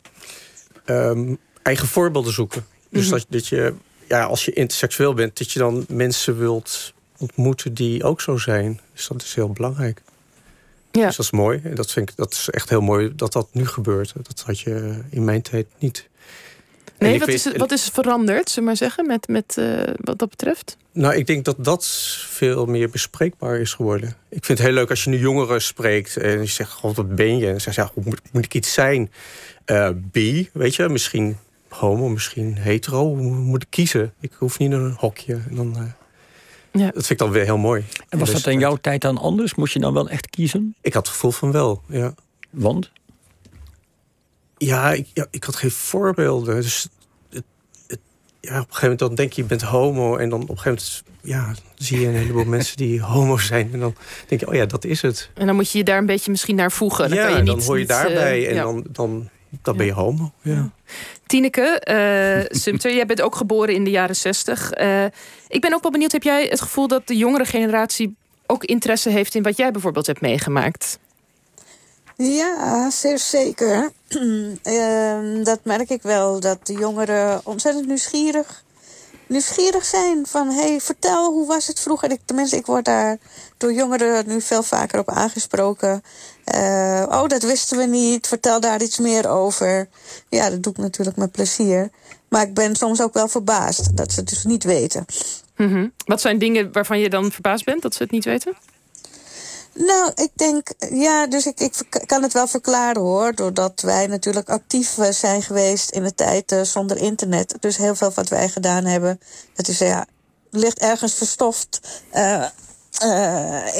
um, 0.87 1.39
eigen 1.63 1.89
voorbeelden 1.89 2.33
zoeken. 2.33 2.67
Dus 2.89 3.05
mm 3.05 3.11
-hmm. 3.11 3.19
dat, 3.19 3.27
dat 3.29 3.47
je, 3.47 3.75
ja, 4.09 4.25
als 4.25 4.45
je 4.45 4.53
interseksueel 4.53 5.15
bent, 5.15 5.39
dat 5.39 5.51
je 5.51 5.59
dan 5.59 5.85
mensen 5.89 6.39
wilt 6.39 6.93
ontmoeten 7.19 7.75
die 7.75 8.05
ook 8.05 8.21
zo 8.21 8.37
zijn. 8.37 8.81
Dus 8.93 9.07
dat 9.07 9.23
is 9.23 9.35
heel 9.35 9.51
belangrijk. 9.51 10.03
Ja. 10.91 11.07
Dus 11.07 11.17
dat 11.17 11.25
is 11.25 11.33
mooi. 11.33 11.61
En 11.65 11.75
dat 11.75 11.91
vind 11.91 12.11
ik 12.11 12.17
dat 12.17 12.33
is 12.33 12.51
echt 12.51 12.69
heel 12.69 12.81
mooi 12.81 13.13
dat 13.15 13.33
dat 13.33 13.49
nu 13.53 13.67
gebeurt. 13.67 14.13
Dat 14.23 14.43
had 14.47 14.61
je 14.61 15.01
in 15.11 15.25
mijn 15.25 15.43
tijd 15.43 15.67
niet. 15.79 16.09
Nee, 16.99 17.19
wat, 17.19 17.29
weet, 17.29 17.47
is, 17.47 17.57
wat 17.57 17.73
is 17.73 17.89
veranderd, 17.93 18.49
zullen 18.49 18.63
we 18.63 18.65
maar 18.65 18.77
zeggen, 18.77 19.07
met, 19.07 19.29
met 19.29 19.57
uh, 19.59 19.95
wat 19.97 20.19
dat 20.19 20.29
betreft? 20.29 20.77
Nou, 20.93 21.15
ik 21.15 21.27
denk 21.27 21.45
dat 21.45 21.57
dat 21.59 21.87
veel 22.29 22.67
meer 22.67 22.91
bespreekbaar 22.91 23.61
is 23.61 23.73
geworden. 23.73 24.09
Ik 24.29 24.45
vind 24.45 24.59
het 24.59 24.67
heel 24.67 24.77
leuk 24.77 24.91
als 24.91 25.05
je 25.05 25.11
nu 25.11 25.19
jongeren 25.19 25.63
spreekt 25.63 26.17
en 26.17 26.41
je 26.41 26.47
zegt, 26.47 26.73
god, 26.73 26.97
wat 26.97 27.15
ben 27.15 27.39
je? 27.39 27.47
En 27.47 27.61
ze 27.61 27.61
zeggen, 27.61 27.83
ja, 27.83 27.91
hoe 27.95 28.03
moet, 28.05 28.21
moet 28.33 28.45
ik 28.45 28.55
iets 28.55 28.73
zijn? 28.73 29.13
Uh, 29.67 29.89
bi, 29.95 30.51
weet 30.53 30.75
je, 30.75 30.89
misschien 30.89 31.37
homo, 31.69 32.09
misschien 32.09 32.57
hetero. 32.57 33.17
Hoe 33.17 33.23
moet 33.23 33.63
ik 33.63 33.71
kiezen? 33.71 34.13
Ik 34.21 34.33
hoef 34.39 34.59
niet 34.59 34.71
naar 34.71 34.81
een 34.81 34.97
hokje. 34.99 35.35
En 35.49 35.57
dan, 35.57 35.75
uh, 35.77 35.83
ja. 36.73 36.85
Dat 36.85 36.93
vind 36.93 37.11
ik 37.11 37.19
dan 37.19 37.31
weer 37.31 37.45
heel 37.45 37.59
mooi. 37.59 37.85
En 38.09 38.19
was 38.19 38.33
dat 38.33 38.47
in 38.47 38.59
jouw 38.59 38.77
tijd 38.77 39.01
dan 39.01 39.19
anders? 39.19 39.55
Moest 39.55 39.73
je 39.73 39.81
dan 39.81 39.95
wel 39.95 40.09
echt 40.09 40.31
kiezen? 40.31 40.75
Ik 40.81 40.93
had 40.93 41.07
het 41.07 41.15
gevoel 41.15 41.31
van 41.31 41.53
wel, 41.53 41.83
ja. 41.89 42.15
Want? 42.51 42.91
Ja, 44.57 44.93
ik, 44.93 45.07
ja, 45.13 45.27
ik 45.31 45.45
had 45.45 45.57
geen 45.57 45.71
voorbeelden. 45.71 46.55
Dus 46.55 46.89
het, 47.31 47.45
het, 47.87 48.01
ja, 48.41 48.51
op 48.51 48.55
een 48.55 48.75
gegeven 48.75 48.81
moment 48.81 48.99
dan 48.99 49.15
denk 49.15 49.33
je, 49.33 49.43
je 49.43 49.49
bent 49.49 49.63
homo. 49.63 50.17
En 50.17 50.29
dan 50.29 50.43
op 50.43 50.49
een 50.49 50.59
gegeven 50.59 50.87
moment 50.87 51.15
ja, 51.21 51.55
zie 51.75 52.01
je 52.01 52.07
een 52.07 52.15
heleboel 52.15 52.45
mensen 52.59 52.77
die 52.77 53.03
homo 53.03 53.39
zijn. 53.39 53.73
En 53.73 53.81
dan 53.81 53.95
denk 54.29 54.41
je, 54.41 54.49
oh 54.49 54.55
ja, 54.55 54.67
dat 54.67 54.85
is 54.85 55.03
het. 55.03 55.31
En 55.35 55.47
dan 55.47 55.55
moet 55.55 55.71
je 55.71 55.79
je 55.79 55.85
daar 55.85 55.99
een 55.99 56.07
beetje 56.07 56.31
misschien 56.31 56.57
naar 56.57 56.73
voegen. 56.73 57.09
Dan 57.09 57.19
ja, 57.19 57.25
kan 57.25 57.33
je 57.33 57.39
niet, 57.39 57.47
dan 57.47 57.63
hoor 57.63 57.79
je 57.79 57.87
daarbij. 57.87 58.41
uh, 58.41 58.49
en 58.49 58.55
ja. 58.55 58.63
dan, 58.63 58.85
dan, 58.91 59.29
dan 59.63 59.77
ben 59.77 59.87
je 59.87 59.93
homo. 59.93 60.33
Ja. 60.43 60.71
Tineke 61.27 61.83
uh, 62.51 62.59
Sumter, 62.59 62.95
jij 62.95 63.07
bent 63.07 63.23
ook 63.23 63.37
geboren 63.37 63.75
in 63.75 63.85
de 63.85 63.91
jaren 63.91 64.17
zestig. 64.17 64.79
Uh, 64.81 65.05
ik 65.49 65.61
ben 65.61 65.75
ook 65.75 65.83
wel 65.83 65.91
benieuwd, 65.91 66.13
heb 66.13 66.23
jij 66.23 66.47
het 66.47 66.61
gevoel 66.61 66.89
dat 66.89 67.07
de 67.07 67.17
jongere 67.17 67.45
generatie 67.45 68.17
ook 68.47 68.65
interesse 68.65 69.11
heeft 69.11 69.35
in 69.35 69.43
wat 69.43 69.57
jij 69.57 69.71
bijvoorbeeld 69.71 70.07
hebt 70.07 70.21
meegemaakt? 70.21 70.99
Ja, 72.17 72.91
zeer 72.91 73.19
zeker. 73.19 73.91
uh, 74.65 75.45
dat 75.45 75.61
merk 75.63 75.91
ik 75.91 76.03
wel, 76.03 76.41
dat 76.41 76.67
de 76.67 76.73
jongeren 76.73 77.41
ontzettend 77.45 77.87
nieuwsgierig, 77.87 78.65
nieuwsgierig 79.27 79.85
zijn. 79.85 80.27
Van, 80.27 80.49
hey, 80.49 80.81
vertel, 80.81 81.33
hoe 81.33 81.47
was 81.47 81.67
het 81.67 81.81
vroeger? 81.81 82.11
Ik, 82.11 82.21
tenminste, 82.25 82.57
ik 82.57 82.67
word 82.67 82.85
daar 82.85 83.19
door 83.57 83.73
jongeren 83.73 84.27
nu 84.27 84.41
veel 84.41 84.63
vaker 84.63 84.99
op 84.99 85.11
aangesproken. 85.11 86.03
Uh, 86.55 87.05
oh, 87.09 87.27
dat 87.27 87.43
wisten 87.43 87.79
we 87.79 87.85
niet, 87.85 88.27
vertel 88.27 88.61
daar 88.61 88.83
iets 88.83 88.99
meer 88.99 89.29
over. 89.29 89.89
Ja, 90.29 90.51
dat 90.51 90.63
doe 90.63 90.73
ik 90.73 90.79
natuurlijk 90.79 91.17
met 91.17 91.33
plezier. 91.33 91.91
Maar 92.29 92.43
ik 92.43 92.55
ben 92.55 92.77
soms 92.77 93.01
ook 93.03 93.15
wel 93.15 93.29
verbaasd 93.29 93.97
dat 93.97 94.13
ze 94.13 94.21
het 94.21 94.29
dus 94.29 94.45
niet 94.45 94.65
weten. 94.65 95.07
-hmm. 95.55 95.93
Wat 96.07 96.21
zijn 96.21 96.39
dingen 96.39 96.73
waarvan 96.73 96.99
je 96.99 97.11
dan 97.11 97.33
verbaasd 97.33 97.65
bent 97.65 97.83
dat 97.83 97.95
ze 97.95 98.03
het 98.03 98.13
niet 98.13 98.25
weten? 98.25 98.57
Nou, 99.75 100.13
ik 100.15 100.31
denk, 100.35 100.69
ja, 100.91 101.27
dus 101.27 101.47
ik, 101.47 101.61
ik 101.61 101.73
kan 102.07 102.23
het 102.23 102.33
wel 102.33 102.47
verklaren 102.47 103.03
hoor. 103.03 103.35
Doordat 103.35 103.81
wij 103.81 104.07
natuurlijk 104.07 104.49
actief 104.49 104.97
zijn 105.11 105.43
geweest 105.43 105.91
in 105.91 106.03
de 106.03 106.15
tijd 106.15 106.53
uh, 106.53 106.63
zonder 106.63 106.97
internet. 106.97 107.55
Dus 107.61 107.77
heel 107.77 107.95
veel 107.95 108.13
wat 108.15 108.29
wij 108.29 108.49
gedaan 108.49 108.85
hebben, 108.85 109.21
dat 109.55 109.69
is 109.69 109.79
ja, 109.79 110.07
ligt 110.51 110.79
ergens 110.79 111.15
verstoft 111.15 111.81
uh, 112.15 112.47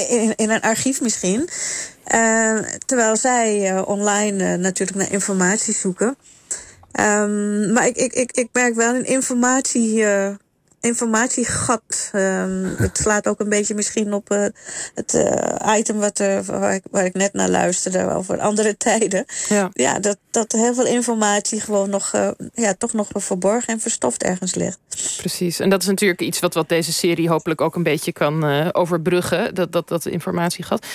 in, 0.09 0.35
in 0.35 0.49
een 0.49 0.61
archief 0.61 1.01
misschien. 1.01 1.49
Terwijl 2.85 3.15
zij 3.15 3.79
online 3.85 4.57
natuurlijk 4.57 4.97
naar 4.97 5.11
informatie 5.11 5.73
zoeken. 5.73 6.17
Um, 6.99 7.71
maar 7.71 7.87
ik, 7.87 7.97
ik, 7.97 8.13
ik, 8.13 8.31
ik 8.31 8.49
merk 8.51 8.75
wel 8.75 8.95
een 8.95 9.05
informatie 9.05 10.05
informatiegat. 10.85 12.11
Um, 12.13 12.75
het 12.77 12.97
slaat 12.97 13.27
ook 13.27 13.39
een 13.39 13.49
beetje 13.49 13.75
misschien 13.75 14.13
op 14.13 14.31
uh, 14.31 14.45
het 14.93 15.13
uh, 15.13 15.77
item 15.77 15.99
wat, 15.99 16.19
uh, 16.19 16.39
waar, 16.39 16.73
ik, 16.73 16.83
waar 16.91 17.05
ik 17.05 17.13
net 17.13 17.33
naar 17.33 17.49
luisterde 17.49 18.13
over 18.13 18.39
andere 18.39 18.77
tijden. 18.87 19.25
Ja, 19.49 19.69
ja 19.73 19.99
dat, 19.99 20.17
dat 20.31 20.51
heel 20.51 20.73
veel 20.73 20.85
informatie 20.85 21.59
gewoon 21.59 21.89
nog, 21.89 22.11
ja, 22.53 22.73
toch 22.73 22.93
nog 22.93 23.07
verborgen 23.13 23.73
en 23.73 23.79
verstoft 23.79 24.23
ergens 24.23 24.55
ligt. 24.55 24.79
Precies. 25.17 25.59
En 25.59 25.69
dat 25.69 25.81
is 25.81 25.87
natuurlijk 25.87 26.21
iets 26.21 26.39
wat, 26.39 26.53
wat 26.53 26.69
deze 26.69 26.93
serie 26.93 27.29
hopelijk 27.29 27.61
ook 27.61 27.75
een 27.75 27.83
beetje 27.83 28.11
kan 28.11 28.43
overbruggen. 28.73 29.55
Dat, 29.55 29.71
dat, 29.71 29.87
dat 29.87 30.05
informatiegat. 30.05 30.85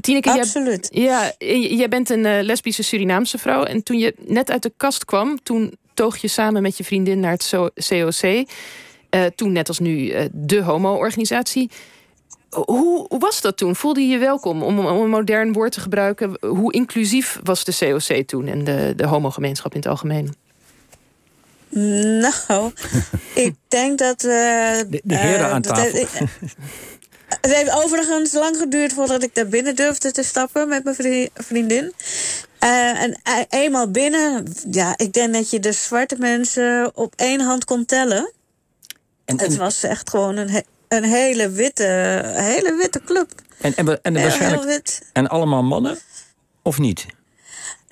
Tineke, 0.00 0.30
Absoluut. 0.30 0.88
Jij, 0.90 1.34
ja, 1.38 1.56
jij 1.76 1.88
bent 1.88 2.10
een 2.10 2.42
lesbische 2.42 2.82
Surinaamse 2.82 3.38
vrouw. 3.38 3.64
En 3.64 3.82
toen 3.82 3.98
je 3.98 4.14
net 4.18 4.50
uit 4.50 4.62
de 4.62 4.72
kast 4.76 5.04
kwam, 5.04 5.42
toen 5.42 5.76
toog 5.94 6.16
je 6.16 6.28
samen 6.28 6.62
met 6.62 6.76
je 6.76 6.84
vriendin 6.84 7.20
naar 7.20 7.32
het 7.32 7.50
COC. 7.88 8.46
Uh, 9.14 9.24
toen 9.34 9.52
net 9.52 9.68
als 9.68 9.78
nu 9.78 9.96
uh, 9.96 10.24
de 10.32 10.62
homo-organisatie. 10.62 11.70
Hoe, 12.50 13.06
hoe, 13.08 13.18
was 13.18 13.40
dat 13.40 13.56
toen? 13.56 13.76
Voelde 13.76 14.00
je 14.00 14.08
je 14.08 14.18
welkom 14.18 14.62
om, 14.62 14.78
om, 14.78 14.86
een 14.86 15.10
modern 15.10 15.52
woord 15.52 15.72
te 15.72 15.80
gebruiken? 15.80 16.36
Hoe 16.40 16.72
inclusief 16.72 17.40
was 17.42 17.64
de 17.64 17.76
COC 17.78 18.26
toen 18.26 18.46
en 18.46 18.64
de, 18.64 18.92
de 18.96 19.06
homogemeenschap 19.06 19.72
in 19.72 19.78
het 19.78 19.88
algemeen? 19.88 20.34
Nou, 22.20 22.72
ik 23.34 23.54
denk 23.68 23.98
dat... 23.98 24.24
Uh, 24.24 24.30
de, 24.30 25.00
de 25.04 25.16
heren 25.16 25.50
aan 25.50 25.62
tafel. 25.62 25.92
Dat, 25.92 26.28
het 27.40 27.54
heeft 27.54 27.84
overigens 27.84 28.32
lang 28.32 28.56
geduurd 28.56 28.92
voordat 28.92 29.22
ik 29.22 29.34
daar 29.34 29.48
binnen 29.48 29.76
durfde 29.76 30.12
te 30.12 30.22
stappen 30.22 30.68
met 30.68 30.84
mijn 30.84 31.30
vriendin. 31.34 31.92
Uh, 32.64 33.02
en 33.02 33.20
eenmaal 33.48 33.90
binnen, 33.90 34.52
ja, 34.70 34.94
ik 34.96 35.12
denk 35.12 35.34
dat 35.34 35.50
je 35.50 35.60
de 35.60 35.72
zwarte 35.72 36.16
mensen 36.18 36.90
op 36.94 37.14
één 37.16 37.40
hand 37.40 37.64
kon 37.64 37.84
tellen. 37.84 38.32
En, 39.24 39.38
en, 39.38 39.44
het 39.46 39.56
was 39.56 39.82
echt 39.82 40.10
gewoon 40.10 40.36
een, 40.36 40.50
he 40.50 40.60
een 40.88 41.04
hele, 41.04 41.50
witte, 41.50 41.84
hele 42.34 42.74
witte 42.74 43.00
club. 43.04 43.28
En, 43.60 43.74
en, 43.74 44.02
en, 44.02 44.14
waarschijnlijk, 44.14 45.00
en 45.12 45.28
allemaal 45.28 45.62
mannen? 45.62 45.98
Of 46.62 46.78
niet? 46.78 47.06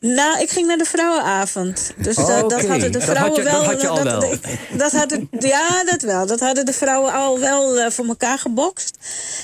Nou, 0.04 0.40
ik 0.40 0.50
ging 0.50 0.66
naar 0.66 0.76
de 0.76 0.84
vrouwenavond. 0.84 1.92
Dus 1.96 2.16
Oh, 2.16 2.26
dat 2.26 2.42
oké. 2.52 2.66
hadden 2.66 2.92
de 2.92 2.98
Dat 2.98 3.02
vrouwen 3.08 3.28
had 3.28 3.36
je- 3.36 3.42
dat 3.42 3.52
wel. 3.52 3.64
had 3.64 3.80
je 3.80 3.88
al 3.88 4.02
wel. 4.02 4.34
dat 4.78 4.92
hadden, 4.92 5.28
ja, 5.38 5.84
dat 5.84 6.02
wel. 6.02 6.26
Dat 6.26 6.40
hadden 6.40 6.64
de 6.66 6.72
vrouwen 6.72 7.12
al 7.12 7.38
wel 7.40 7.78
eh, 7.80 7.90
voor 7.90 8.06
elkaar 8.06 8.38
gebokst. 8.38 8.96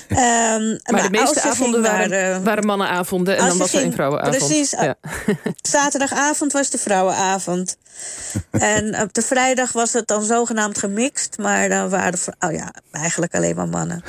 Ehm, 0.08 0.18
Maar 0.18 0.78
de 0.84 0.92
als 0.92 1.08
meeste 1.08 1.40
avonden 1.42 1.82
waren, 1.82 2.10
naar, 2.10 2.32
eh, 2.32 2.42
waren 2.42 2.66
mannenavonden 2.66 3.36
en 3.36 3.46
dan 3.48 3.58
was 3.58 3.72
er 3.74 3.82
een 3.82 3.92
vrouwenavond. 3.92 4.36
precies, 4.38 4.70
Ja. 4.70 4.94
Zaterdagavond 5.62 6.52
was 6.52 6.70
de 6.70 6.78
vrouwenavond. 6.78 7.76
en 8.50 9.00
op 9.00 9.12
de 9.14 9.22
vrijdag 9.22 9.72
was 9.72 9.92
het 9.92 10.06
dan 10.06 10.22
zogenaamd 10.22 10.78
gemixt. 10.78 11.36
Maar 11.38 11.68
dan 11.68 11.88
waren 11.88 12.12
er 12.38 12.48
oh 12.48 12.54
ja, 12.54 12.72
eigenlijk 12.92 13.34
alleen 13.34 13.56
maar 13.56 13.68
mannen. 13.68 14.02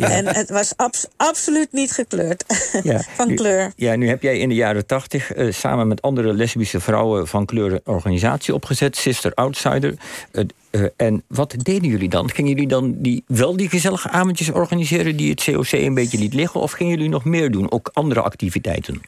En 0.00 0.26
het 0.26 0.50
was 0.50 0.72
abs- 0.76 1.06
absoluut 1.16 1.72
niet 1.72 1.92
gekleurd. 1.92 2.44
Ja. 2.82 3.00
Van 3.16 3.34
kleur. 3.34 3.72
Ja, 3.76 3.94
nu 3.96 4.08
heb 4.08 4.22
jij 4.22 4.38
in 4.38 4.48
de 4.48 4.54
jaren 4.54 4.86
tachtig 4.86 5.32
eh, 5.32 5.52
samen 5.52 5.81
met 5.86 6.02
andere 6.02 6.32
lesbische 6.32 6.80
vrouwen 6.80 7.28
van 7.28 7.46
kleur 7.46 7.80
organisatie 7.84 8.54
opgezet, 8.54 8.96
Sister 8.96 9.34
Outsider. 9.34 9.94
Eh, 10.32 10.44
eh, 10.70 10.84
en 10.96 11.22
wat 11.26 11.54
deden 11.56 11.88
jullie 11.88 12.08
dan? 12.08 12.30
Gingen 12.30 12.50
jullie 12.50 12.68
dan 12.68 12.94
die, 12.98 13.24
wel 13.26 13.56
die 13.56 13.68
gezellige 13.68 14.08
avondjes 14.08 14.50
organiseren 14.50 15.16
die 15.16 15.30
het 15.30 15.44
COC 15.44 15.72
een 15.72 15.94
beetje 15.94 16.18
liet 16.18 16.34
liggen? 16.34 16.60
Of 16.60 16.72
gingen 16.72 16.92
jullie 16.92 17.10
nog 17.10 17.24
meer 17.24 17.50
doen, 17.50 17.70
ook 17.70 17.90
andere 17.92 18.20
activiteiten? 18.20 19.00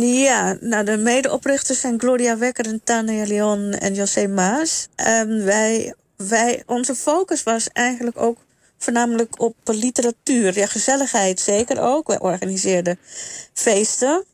Ja, 0.00 0.56
nou 0.60 0.84
de 0.84 0.96
medeoprichters 0.96 1.80
zijn 1.80 2.00
Gloria 2.00 2.38
Wekker 2.38 2.66
en 2.66 2.80
Tania 2.84 3.26
Leon 3.26 3.72
en 3.72 3.94
José 3.94 4.26
Maas. 4.26 4.88
En 4.94 5.44
wij, 5.44 5.94
wij, 6.16 6.62
onze 6.66 6.94
focus 6.94 7.42
was 7.42 7.68
eigenlijk 7.72 8.20
ook 8.20 8.38
voornamelijk 8.78 9.40
op 9.40 9.56
literatuur. 9.64 10.58
Ja, 10.58 10.66
gezelligheid 10.66 11.40
zeker 11.40 11.80
ook. 11.80 12.06
Wij 12.06 12.18
organiseerden 12.18 12.98
feesten 13.52 14.24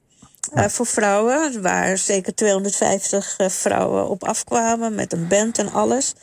eh, 0.50 0.68
voor 0.68 0.86
vrouwen, 0.86 1.62
waar 1.62 1.98
zeker 1.98 2.34
250 2.34 3.34
eh, 3.36 3.48
vrouwen 3.48 4.08
op 4.08 4.24
afkwamen 4.24 4.94
met 4.94 5.12
een 5.12 5.28
band 5.28 5.58
en 5.58 5.72
alles. 5.72 6.14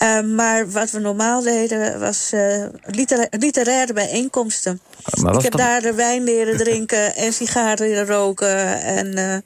Eh, 0.00 0.20
maar 0.20 0.70
wat 0.70 0.90
we 0.90 0.98
normaal 0.98 1.42
deden 1.42 2.00
was 2.00 2.30
eh, 2.32 2.64
litera- 2.86 3.26
literaire 3.30 3.92
bijeenkomsten. 3.92 4.80
Maar 5.22 5.32
was 5.34 5.44
ik 5.44 5.50
heb 5.50 5.60
daar 5.60 5.80
de 5.80 5.94
wijn 5.94 6.24
leren 6.24 6.56
drinken 6.64 7.16
en 7.16 7.32
sigaren 7.32 7.86
leren 7.86 8.06
roken. 8.06 8.82
En 8.82 9.14
eh, 9.14 9.36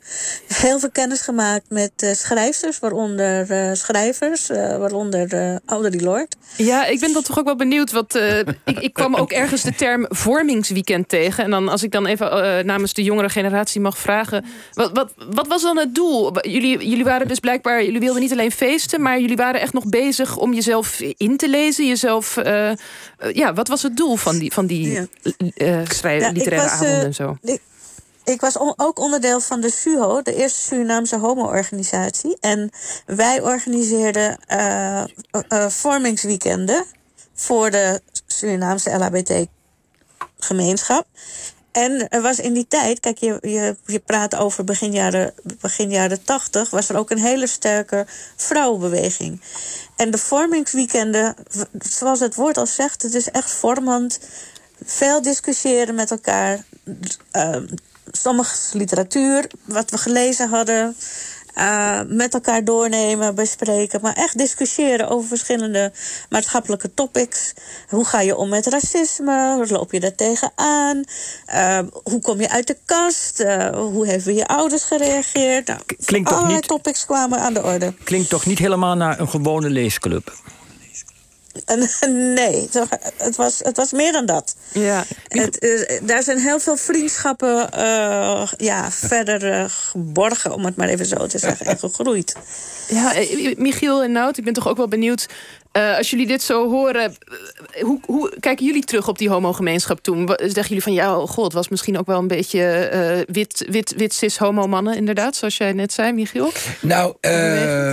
heel 0.57 0.79
veel 0.79 0.91
kennis 0.91 1.21
gemaakt 1.21 1.65
met 1.69 1.91
eh, 1.97 2.13
schrijfsters, 2.13 2.79
waaronder 2.79 3.51
eh, 3.51 3.71
schrijvers, 3.73 4.51
eh, 4.51 4.77
waaronder 4.77 5.33
eh 5.33 5.57
Audre 5.67 6.01
Lorde. 6.03 6.29
Ja, 6.57 6.87
ik 6.87 7.01
ben 7.01 7.13
dan 7.13 7.23
toch 7.23 7.39
ook 7.39 7.45
wel 7.45 7.57
benieuwd. 7.57 7.93
Wat, 7.93 8.15
eh, 8.15 8.39
ik, 8.65 8.79
ik 8.81 8.93
kwam 8.93 9.15
ook 9.17 9.33
ergens 9.33 9.63
de 9.63 9.75
term 9.75 10.07
vormingsweekend 10.09 11.09
tegen. 11.09 11.45
En 11.45 11.51
dan, 11.51 11.69
als 11.69 11.83
ik 11.83 11.91
dan 11.93 12.07
even 12.07 12.67
namens 12.67 12.93
de 12.95 13.03
jongere 13.03 13.29
generatie 13.29 13.81
mag 13.81 13.99
vragen. 13.99 14.45
Wat, 14.73 14.91
wat, 14.93 15.13
wat 15.35 15.47
was 15.47 15.63
dan 15.63 15.77
het 15.79 15.95
doel? 15.95 16.33
Jullie, 16.49 16.89
jullie 16.89 17.05
waren 17.05 17.29
dus 17.29 17.39
blijkbaar. 17.41 17.85
Jullie 17.85 18.01
wilden 18.01 18.23
niet 18.23 18.33
alleen 18.33 18.53
feesten, 18.53 19.03
maar 19.03 19.21
jullie 19.21 19.37
waren 19.37 19.61
echt 19.61 19.73
nog 19.73 19.87
bezig 19.87 20.37
om 20.45 20.55
jezelf 20.55 21.01
in 21.01 21.37
te 21.37 21.49
lezen. 21.49 21.87
Jezelf. 21.87 22.37
eh, 22.37 22.71
eh, 22.71 22.77
ja, 23.33 23.55
wat 23.55 23.69
was 23.69 23.83
het 23.83 23.97
doel 23.97 24.17
van 24.17 24.39
die, 24.39 24.53
van 24.53 24.67
die 24.67 24.91
Ja. 24.91 25.07
eh, 25.55 25.81
schrijven, 25.89 26.23
Ja, 26.23 26.29
ik 26.29 26.37
literaire 26.37 26.69
was, 26.69 26.79
avonden 26.79 27.05
en 27.05 27.15
zo? 27.15 27.37
Ik, 27.43 27.61
ik 28.25 28.41
was 28.41 28.57
on- 28.59 28.75
ook 28.77 28.99
onderdeel 28.99 29.41
van 29.41 29.61
de 29.61 29.71
SUHO, 29.71 30.23
de 30.23 30.35
eerste 30.35 30.61
Surinaamse 30.61 31.19
homo-organisatie. 31.19 32.37
En 32.41 32.71
wij 33.07 33.41
organiseerden 33.43 34.39
vormingsweekenden 35.69 36.85
voor 37.35 37.71
de 37.71 38.01
Surinaamse 38.27 38.91
LHBT-gemeenschap. 38.91 41.07
En 41.75 42.09
er 42.09 42.23
was 42.23 42.39
in 42.39 42.53
die 42.53 42.67
tijd, 42.69 43.01
kijk, 43.01 43.19
je, 43.19 43.39
je, 43.41 43.77
je 43.87 43.99
praat 43.99 44.35
over 44.35 44.65
begin 44.65 44.93
jaren, 44.93 45.35
begin 45.61 45.91
jaren 45.91 46.25
80, 46.25 46.71
was 46.71 46.89
er 46.89 46.97
ook 46.97 47.11
een 47.11 47.19
hele 47.19 47.47
sterke 47.47 48.07
vrouwenbeweging. 48.37 49.41
En 49.97 50.11
de 50.11 50.19
vormingsweekenden, 50.19 51.35
zoals 51.79 52.21
het 52.21 52.35
woord 52.35 52.57
al 52.57 52.67
zegt, 52.67 53.03
het 53.03 53.15
is 53.15 53.31
echt 53.31 53.51
vormend. 53.51 54.19
Veel 54.85 55.23
discussiëren 55.23 55.95
met 55.95 56.11
elkaar. 56.11 56.65
Uh, 57.33 57.57
sommige 58.11 58.79
literatuur, 58.79 59.51
wat 59.65 59.91
we 59.91 59.99
gelezen 59.99 60.49
hadden. 60.49 60.97
Uh, 61.59 62.01
met 62.07 62.35
elkaar 62.35 62.65
doornemen, 62.65 63.35
bespreken. 63.35 64.01
Maar 64.03 64.13
echt 64.13 64.39
discussiëren 64.39 65.09
over 65.09 65.29
verschillende 65.29 65.93
maatschappelijke 66.29 66.95
topics. 66.95 67.53
Hoe 67.89 68.05
ga 68.05 68.21
je 68.21 68.37
om 68.37 68.49
met 68.49 68.67
racisme? 68.67 69.55
Hoe 69.55 69.67
loop 69.69 69.93
je 69.93 70.01
daar 70.01 70.15
tegenaan? 70.15 71.05
Uh, 71.55 71.79
hoe 72.05 72.21
kom 72.21 72.41
je 72.41 72.51
uit 72.51 72.67
de 72.67 72.77
kast? 72.85 73.41
Uh, 73.41 73.69
hoe 73.69 74.07
hebben 74.07 74.35
je 74.35 74.47
ouders 74.47 74.83
gereageerd? 74.83 75.67
Nou, 75.67 75.81
Klinkt 76.05 76.29
toch 76.29 76.37
allerlei 76.39 76.61
niet- 76.61 76.69
topics 76.69 77.05
kwamen 77.05 77.39
aan 77.41 77.55
de 77.55 77.63
orde. 77.63 77.95
Klinkt 78.05 78.29
toch 78.29 78.47
niet 78.47 78.59
helemaal 78.59 78.95
naar 78.95 79.21
een 79.21 79.29
gewone 79.29 79.71
leesclub? 79.71 80.33
En, 81.65 81.89
nee, 82.35 82.69
het 83.17 83.37
was, 83.37 83.59
het 83.59 83.77
was 83.77 83.93
meer 83.93 84.13
dan 84.13 84.27
dat. 84.27 84.57
Ja. 84.73 85.05
Het, 85.29 85.59
eh, 85.59 86.01
daar 86.03 86.23
zijn 86.23 86.39
heel 86.39 86.61
veel 86.61 86.77
vriendschappen 86.77 87.71
eh, 87.73 88.49
ja, 88.57 88.91
verder 88.91 89.51
eh, 89.53 89.65
geborgen, 89.69 90.53
om 90.53 90.65
het 90.65 90.77
maar 90.77 90.89
even 90.89 91.07
zo 91.07 91.27
te 91.27 91.39
zeggen, 91.39 91.67
en 91.67 91.79
gegroeid. 91.79 92.37
Ja, 92.89 93.13
Michiel 93.57 94.03
en 94.03 94.13
Nout, 94.13 94.39
ik 94.39 94.45
ben 94.45 94.53
toch 94.53 94.69
ook 94.69 94.77
wel 94.77 94.89
benieuwd. 94.89 95.27
eh, 95.73 95.97
als 95.97 96.11
jullie 96.11 96.27
dit 96.27 96.43
zo 96.43 96.71
horen, 96.71 97.17
hoe, 97.81 98.01
hoe 98.07 98.33
kijken 98.41 98.67
jullie 98.67 98.85
terug 98.85 99.09
op 99.09 99.19
die 99.19 99.29
homogemeenschap 99.29 100.01
toen? 100.03 100.29
Zeggen 100.37 100.63
jullie 100.63 100.83
van 100.83 100.93
ja, 100.93 101.19
oh 101.19 101.29
god, 101.29 101.45
het 101.45 101.53
was 101.53 101.69
misschien 101.69 101.99
ook 101.99 102.07
wel 102.07 102.19
een 102.19 102.29
beetje 102.29 102.63
eh, 102.65 103.35
wit, 103.35 103.65
wit, 103.69 103.95
wit 103.97 104.15
cis 104.15 104.37
homo 104.37 104.67
mannen, 104.67 104.97
inderdaad, 104.97 105.37
zoals 105.37 105.57
jij 105.57 105.73
net 105.73 105.93
zei, 105.93 106.13
Michiel? 106.13 106.53
Nou, 106.81 107.15
eh, 107.21 107.93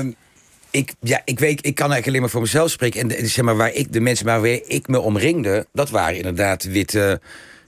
ik, 0.72 0.94
ja, 1.00 1.22
ik, 1.26 1.40
weet, 1.40 1.66
ik 1.66 1.76
kan 1.76 1.92
eigenlijk 1.92 2.08
alleen 2.08 2.22
maar 2.22 2.30
voor 2.30 2.42
mezelf 2.42 2.72
spreken. 2.72 3.00
En 3.00 3.08
de, 3.08 3.28
zeg 3.28 3.46
maar, 3.46 3.56
waar 3.56 3.74
ik, 3.74 3.94
de 3.94 4.00
mensen 4.00 4.26
waarmee 4.26 4.64
ik 4.66 4.88
me 4.88 5.00
omringde... 5.00 5.66
dat 5.74 5.90
waren 5.90 6.18
inderdaad 6.18 6.64
witte 6.64 7.22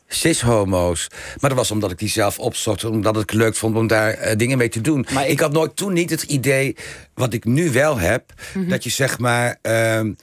cis-homo's. 0.08 1.08
Maar 1.40 1.50
dat 1.50 1.60
was 1.60 1.72
omdat 1.72 1.92
ik 1.92 1.98
die 1.98 2.10
zelf 2.10 2.40
opzocht. 2.40 2.84
Omdat 2.84 3.16
ik 3.16 3.30
het 3.30 3.40
leuk 3.40 3.56
vond 3.56 3.76
om 3.76 3.88
daar 3.88 4.14
eh, 4.14 4.38
dingen 4.38 4.58
mee 4.58 4.70
te 4.70 4.82
doen. 4.82 5.06
Maar 5.14 5.28
ik 5.28 5.40
had 5.40 5.52
nooit 5.52 5.76
toen 5.76 5.94
niet 5.94 6.10
het 6.10 6.24
idee, 6.24 6.76
wat 7.14 7.34
ik 7.34 7.46
nu 7.46 7.72
wel 7.72 7.98
heb... 7.98 8.34
dat 8.68 8.84
je 8.84 8.90
zeg 8.90 9.20
maar 9.20 9.58
ehm, 9.62 10.14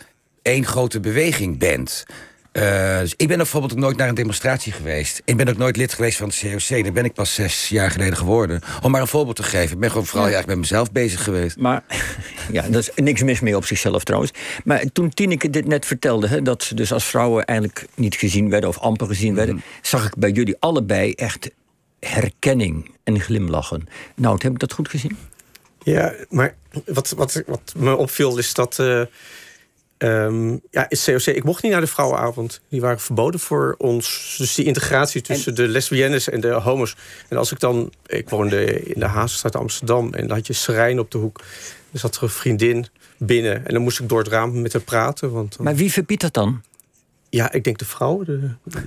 één 0.43 0.67
grote 0.67 1.01
beweging 1.01 1.59
bent... 1.59 2.05
Uh, 2.53 2.99
dus 2.99 3.15
ik 3.17 3.29
ben 3.29 3.37
bijvoorbeeld 3.37 3.73
ook 3.73 3.79
nooit 3.79 3.97
naar 3.97 4.09
een 4.09 4.15
demonstratie 4.15 4.73
geweest. 4.73 5.23
Ik 5.25 5.37
ben 5.37 5.49
ook 5.49 5.57
nooit 5.57 5.77
lid 5.77 5.95
geweest 5.95 6.19
van 6.19 6.29
het 6.29 6.39
COC. 6.39 6.83
Daar 6.83 6.93
ben 6.93 7.05
ik 7.05 7.13
pas 7.13 7.35
zes 7.35 7.69
jaar 7.69 7.91
geleden 7.91 8.17
geworden. 8.17 8.61
Om 8.83 8.91
maar 8.91 9.01
een 9.01 9.07
voorbeeld 9.07 9.37
te 9.37 9.43
geven. 9.43 9.73
Ik 9.73 9.79
ben 9.79 9.91
gewoon 9.91 10.07
vooral 10.07 10.29
ja. 10.29 10.33
eigenlijk 10.33 10.61
met 10.61 10.71
mezelf 10.71 10.93
bezig 10.93 11.25
geweest. 11.25 11.57
Maar 11.57 11.83
ja, 12.53 12.69
dat 12.69 12.81
is 12.81 12.91
niks 13.05 13.23
mis 13.23 13.41
mee 13.41 13.57
op 13.57 13.65
zichzelf 13.65 14.05
trouwens. 14.05 14.33
Maar 14.65 14.85
toen 14.93 15.09
Tineke 15.09 15.51
dit 15.51 15.67
net 15.67 15.87
vertelde, 15.87 16.29
hè, 16.29 16.43
dat 16.43 16.63
ze 16.63 16.75
dus 16.75 16.93
als 16.93 17.05
vrouwen 17.05 17.45
eigenlijk 17.45 17.87
niet 17.95 18.15
gezien 18.15 18.51
werden 18.51 18.69
of 18.69 18.79
amper 18.79 19.07
gezien 19.07 19.35
werden, 19.35 19.55
mm. 19.55 19.63
zag 19.83 20.07
ik 20.07 20.17
bij 20.17 20.31
jullie 20.31 20.57
allebei 20.59 21.13
echt 21.13 21.51
herkenning 22.01 22.91
en 23.05 23.21
glimlachen. 23.21 23.89
Nou, 24.15 24.39
heb 24.43 24.53
ik 24.53 24.59
dat 24.59 24.73
goed 24.73 24.89
gezien? 24.89 25.17
Ja, 25.83 26.15
maar 26.29 26.55
wat, 26.85 27.11
wat, 27.17 27.43
wat 27.47 27.73
me 27.77 27.97
opviel 27.97 28.39
is 28.39 28.55
dat. 28.55 28.79
Uh, 28.81 29.03
Um, 30.03 30.61
ja, 30.71 30.87
het 30.89 31.03
COC, 31.05 31.35
ik 31.35 31.45
mocht 31.45 31.63
niet 31.63 31.73
naar 31.73 31.81
de 31.81 31.87
vrouwenavond. 31.87 32.61
Die 32.69 32.81
waren 32.81 33.01
verboden 33.01 33.41
voor 33.41 33.75
ons. 33.79 34.35
Dus 34.39 34.55
die 34.55 34.65
integratie 34.65 35.21
tussen 35.21 35.57
en... 35.57 35.63
de 35.63 35.69
lesbiennes 35.69 36.29
en 36.29 36.41
de 36.41 36.49
homo's. 36.49 36.97
En 37.29 37.37
als 37.37 37.53
ik 37.53 37.61
dan... 37.61 37.93
Ik 38.07 38.29
woonde 38.29 38.83
in 38.83 39.01
de 39.01 39.07
Hazenstraat 39.07 39.57
Amsterdam. 39.57 40.15
En 40.15 40.27
dan 40.27 40.37
had 40.37 40.47
je 40.47 40.53
Serijn 40.53 40.99
op 40.99 41.11
de 41.11 41.19
hoek. 41.19 41.41
Er 41.93 41.99
zat 41.99 42.17
er 42.17 42.23
een 42.23 42.29
vriendin 42.29 42.87
binnen. 43.17 43.67
En 43.67 43.75
dan 43.75 43.83
moest 43.83 44.01
ik 44.01 44.09
door 44.09 44.19
het 44.19 44.29
raam 44.29 44.61
met 44.61 44.73
haar 44.73 44.83
praten. 44.83 45.33
Want 45.33 45.57
dan... 45.57 45.65
Maar 45.65 45.77
wie 45.77 45.93
verbiedt 45.93 46.23
dat 46.23 46.35
dan? 46.35 46.63
Ja, 47.31 47.53
ik 47.53 47.65
denk 47.65 47.79
de 47.79 47.85
vrouw. 47.85 48.23
De, 48.25 48.41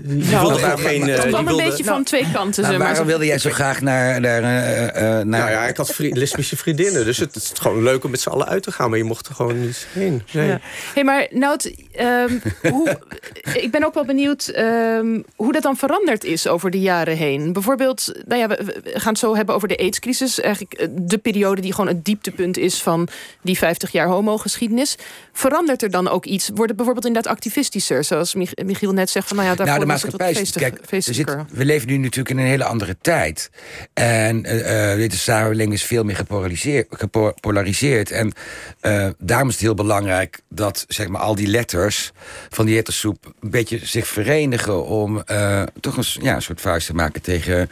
die 0.03 0.31
nou, 0.31 0.47
wilde 0.47 0.77
geen... 0.77 1.01
Het 1.01 1.25
kwam 1.27 1.45
wilde, 1.45 1.63
een 1.63 1.69
beetje 1.69 1.83
van 1.83 2.03
twee 2.03 2.31
kanten. 2.33 2.61
Nou, 2.61 2.73
zeg 2.73 2.77
maar. 2.77 2.87
waarom 2.87 3.07
wilde 3.07 3.25
jij 3.25 3.37
zo 3.37 3.49
graag 3.49 3.81
naar... 3.81 4.19
naar, 4.21 4.41
uh, 4.41 4.81
uh, 4.81 5.01
naar... 5.01 5.25
Nou 5.25 5.51
ja, 5.51 5.67
ik 5.67 5.77
had 5.77 5.91
vriend, 5.93 6.17
lesbische 6.17 6.57
vriendinnen. 6.57 7.05
Dus 7.05 7.17
het 7.17 7.35
is 7.35 7.51
gewoon 7.53 7.83
leuk 7.83 8.03
om 8.03 8.11
met 8.11 8.21
z'n 8.21 8.29
allen 8.29 8.47
uit 8.47 8.63
te 8.63 8.71
gaan. 8.71 8.89
Maar 8.89 8.97
je 8.97 9.03
mocht 9.03 9.27
er 9.27 9.35
gewoon 9.35 9.61
niet 9.61 9.87
heen. 9.91 10.23
Nee. 10.31 10.47
Ja. 10.47 10.59
hey, 10.93 11.03
maar 11.03 11.27
Nout, 11.29 11.73
um, 11.99 12.41
hoe, 12.71 12.99
ik 13.53 13.71
ben 13.71 13.83
ook 13.83 13.93
wel 13.93 14.05
benieuwd 14.05 14.53
um, 14.57 15.23
hoe 15.35 15.51
dat 15.51 15.63
dan 15.63 15.77
veranderd 15.77 16.23
is 16.23 16.47
over 16.47 16.71
de 16.71 16.79
jaren 16.79 17.17
heen. 17.17 17.53
Bijvoorbeeld, 17.53 18.11
nou 18.27 18.41
ja, 18.41 18.47
we, 18.47 18.63
we 18.83 18.99
gaan 18.99 19.11
het 19.11 19.21
zo 19.21 19.35
hebben 19.35 19.55
over 19.55 19.67
de 19.67 19.77
AIDS-crisis. 19.77 20.39
Eigenlijk 20.39 20.87
de 20.91 21.17
periode 21.17 21.61
die 21.61 21.73
gewoon 21.73 21.87
het 21.87 22.05
dieptepunt 22.05 22.57
is 22.57 22.81
van 22.81 23.07
die 23.41 23.57
50 23.57 23.91
jaar 23.91 24.07
homogeschiedenis. 24.07 24.97
Verandert 25.31 25.81
er 25.81 25.91
dan 25.91 26.07
ook 26.07 26.25
iets? 26.25 26.49
Worden 26.53 26.75
bijvoorbeeld 26.75 27.05
inderdaad 27.05 27.31
activistischer? 27.31 28.03
Zoals 28.03 28.32
Michiel 28.65 28.91
net 28.91 29.09
zegt 29.09 29.27
van, 29.27 29.37
nou 29.37 29.49
ja, 29.49 29.63
nou, 29.63 29.79
de 29.79 29.85
maatschappij, 29.85 30.35
feestig, 30.35 30.61
kijk, 30.61 30.79
zit, 30.89 31.35
we 31.51 31.65
leven 31.65 31.87
nu 31.87 31.97
natuurlijk 31.97 32.29
in 32.29 32.37
een 32.37 32.45
hele 32.45 32.63
andere 32.63 32.95
tijd. 33.01 33.49
En 33.93 34.37
uh, 34.37 34.95
deze 34.95 35.17
samenleving 35.17 35.73
is 35.73 35.83
veel 35.83 36.03
meer 36.03 36.15
gepolariseerd. 36.15 36.87
gepolariseerd 36.89 38.11
en 38.11 38.33
uh, 38.81 39.07
daarom 39.17 39.47
is 39.47 39.53
het 39.53 39.63
heel 39.63 39.73
belangrijk 39.73 40.39
dat 40.49 40.85
zeg 40.87 41.07
maar, 41.07 41.21
al 41.21 41.35
die 41.35 41.47
letters 41.47 42.11
van 42.49 42.65
die 42.65 42.77
ettersoep... 42.77 43.33
een 43.39 43.49
beetje 43.49 43.79
zich 43.81 44.07
verenigen 44.07 44.85
om 44.85 45.23
uh, 45.31 45.63
toch 45.79 45.97
een, 45.97 46.05
ja, 46.21 46.35
een 46.35 46.41
soort 46.41 46.61
vuist 46.61 46.87
te 46.87 46.93
maken 46.93 47.21
tegen 47.21 47.69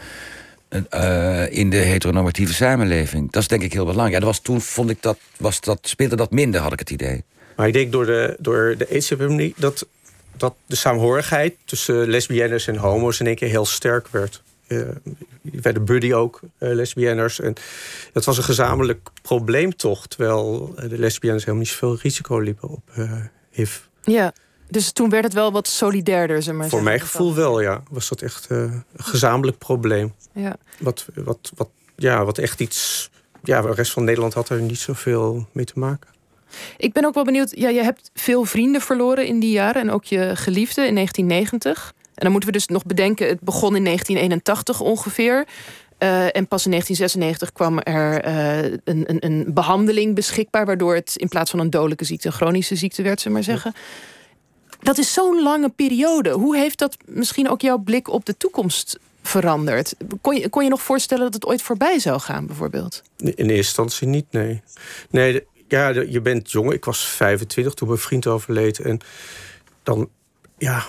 uh, 0.96 1.52
in 1.52 1.70
de 1.70 1.78
heteronormatieve 1.78 2.54
samenleving. 2.54 3.32
Dat 3.32 3.42
is 3.42 3.48
denk 3.48 3.62
ik 3.62 3.74
heel 3.74 3.86
belangrijk. 3.86 4.14
Ja, 4.14 4.20
dat 4.20 4.28
was, 4.28 4.40
toen 4.40 4.62
vond 4.62 4.90
ik 4.90 5.02
dat, 5.02 5.18
was 5.38 5.62
dat, 5.62 5.80
speelde 5.82 6.16
dat 6.16 6.32
minder, 6.32 6.62
had 6.62 6.74
ik 6.74 6.80
het 6.80 6.90
idee. 6.90 7.24
Maar 7.56 7.68
ik 7.68 7.74
denk 7.74 7.92
door 7.92 8.06
de, 8.06 8.36
door 8.40 8.76
de 8.78 8.90
AIDS-epidemie 8.90 9.54
dat, 9.58 9.88
dat 10.42 10.56
de 10.66 10.76
saamhorigheid 10.76 11.56
tussen 11.66 12.08
lesbiennes 12.08 12.68
en 12.68 12.76
homo's 12.76 13.20
in 13.20 13.26
één 13.26 13.36
keer 13.36 13.50
heel 13.50 13.66
sterk 13.66 14.08
werd. 14.08 14.42
Uh, 14.68 14.90
werden 15.42 15.86
buddy 15.86 16.14
ook 16.14 16.40
uh, 16.44 16.74
lesbiennes. 16.74 17.40
En 17.40 17.54
dat 18.14 18.26
was 18.26 18.38
een 18.38 18.44
gezamenlijk 18.44 19.10
probleem 19.22 19.76
toch. 19.76 20.08
Terwijl 20.08 20.74
de 20.76 21.00
lesbiennes 21.00 21.42
helemaal 21.46 21.64
niet 21.64 21.72
zoveel 21.72 21.98
risico 22.02 22.40
liepen 22.40 22.70
op 22.70 22.82
uh, 22.98 23.12
HIV. 23.50 23.80
Ja, 24.02 24.34
dus 24.70 24.92
toen 24.92 25.10
werd 25.10 25.24
het 25.24 25.34
wel 25.34 25.52
wat 25.52 25.68
solidairder, 25.68 26.44
zeg 26.44 26.56
maar. 26.56 26.70
Voor 26.70 26.84
mijn 26.84 27.00
gevoel 27.00 27.36
wel, 27.36 27.62
ja. 27.62 27.84
Was 27.90 28.10
dat 28.10 28.22
echt 28.22 28.46
een 28.50 28.84
gezamenlijk 28.96 29.58
probleem. 29.58 30.14
Ja. 30.34 30.56
Wat, 30.80 31.06
wat, 31.16 31.52
wat, 31.56 31.70
ja, 31.96 32.26
wat 32.26 32.38
echt 32.38 32.60
iets... 32.60 33.10
Ja, 33.44 33.62
de 33.62 33.74
rest 33.74 33.92
van 33.92 34.04
Nederland 34.04 34.34
had 34.34 34.50
er 34.50 34.62
niet 34.62 34.80
zoveel 34.80 35.48
mee 35.52 35.66
te 35.66 35.80
maken. 35.80 36.10
Ik 36.78 36.94
ben 36.94 37.06
ook 37.06 37.14
wel 37.14 37.24
benieuwd. 37.24 37.52
Ja, 37.56 37.70
je 37.70 37.84
hebt 37.84 38.12
veel 38.14 38.46
vrienden 38.46 38.82
verloren 38.82 39.26
in 39.26 39.40
die 39.40 39.52
jaren. 39.52 39.82
En 39.82 39.92
ook 39.92 40.04
je 40.04 40.32
geliefde 40.36 40.86
in 40.86 40.96
1990. 40.96 41.94
En 41.98 42.28
dan 42.28 42.32
moeten 42.32 42.50
we 42.50 42.58
dus 42.58 42.68
nog 42.68 42.86
bedenken, 42.86 43.28
het 43.28 43.40
begon 43.40 43.76
in 43.76 43.84
1981 43.84 44.80
ongeveer. 44.80 45.46
Uh, 46.00 46.36
en 46.36 46.48
pas 46.48 46.66
in 46.66 46.72
1996 46.72 47.52
kwam 47.52 47.80
er 47.80 48.26
uh, 48.26 48.78
een, 48.84 49.04
een, 49.10 49.26
een, 49.26 49.54
behandeling 49.54 50.16
beschikbaar, 50.16 50.66
waardoor 50.66 50.96
het 50.96 51.14
in 51.16 51.28
plaats 51.28 51.52
van 51.52 51.60
een 51.60 51.70
dodelijke 51.70 52.06
ziekte 52.06 52.28
een 52.28 52.34
chronische 52.34 52.76
ziekte 52.76 53.02
werd, 53.02 53.22
ze 53.22 53.30
maar 53.30 53.44
zeggen. 53.44 53.74
Dat 54.80 54.98
is 54.98 55.14
zo'n 55.14 55.42
lange 55.42 55.70
periode. 55.70 56.30
Hoe 56.30 56.58
heeft 56.58 56.80
dat 56.80 56.98
misschien 57.06 57.50
ook 57.50 57.62
jouw 57.62 57.78
blik 57.78 58.08
op 58.08 58.26
de 58.26 58.38
toekomst 58.38 59.00
veranderd? 59.22 59.96
Kon 60.22 60.36
je, 60.36 60.50
kon 60.50 60.64
je 60.64 60.70
nog 60.70 60.82
voorstellen 60.82 61.24
dat 61.24 61.34
het 61.34 61.46
ooit 61.46 61.62
voorbij 61.62 62.00
zou 62.00 62.20
gaan, 62.20 62.46
bijvoorbeeld? 62.46 63.02
In 63.18 63.34
eerste 63.34 63.54
instantie 63.54 64.08
niet, 64.08 64.26
nee. 64.32 64.62
Nee, 65.10 65.44
ja, 65.72 65.90
je 65.90 66.22
bent 66.22 66.52
jong. 66.52 66.72
Ik 66.72 66.86
was 66.86 67.06
25 67.06 67.74
toen 67.74 67.88
mijn 67.88 68.00
vriend 68.00 68.28
overleed. 68.28 68.80
En 68.80 69.00
dan, 69.84 70.10
ja, 70.58 70.86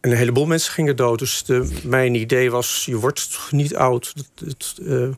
een 0.00 0.12
heleboel 0.12 0.46
mensen 0.46 0.72
gingen 0.72 0.96
dood. 0.96 1.18
Dus 1.18 1.44
de, 1.44 1.80
mijn 1.84 2.14
idee 2.14 2.50
was, 2.50 2.84
je 2.84 2.96
wordt 2.96 3.38
niet 3.50 3.76
oud. 3.76 4.14
Het, 4.44 4.74
uh, 4.80 5.08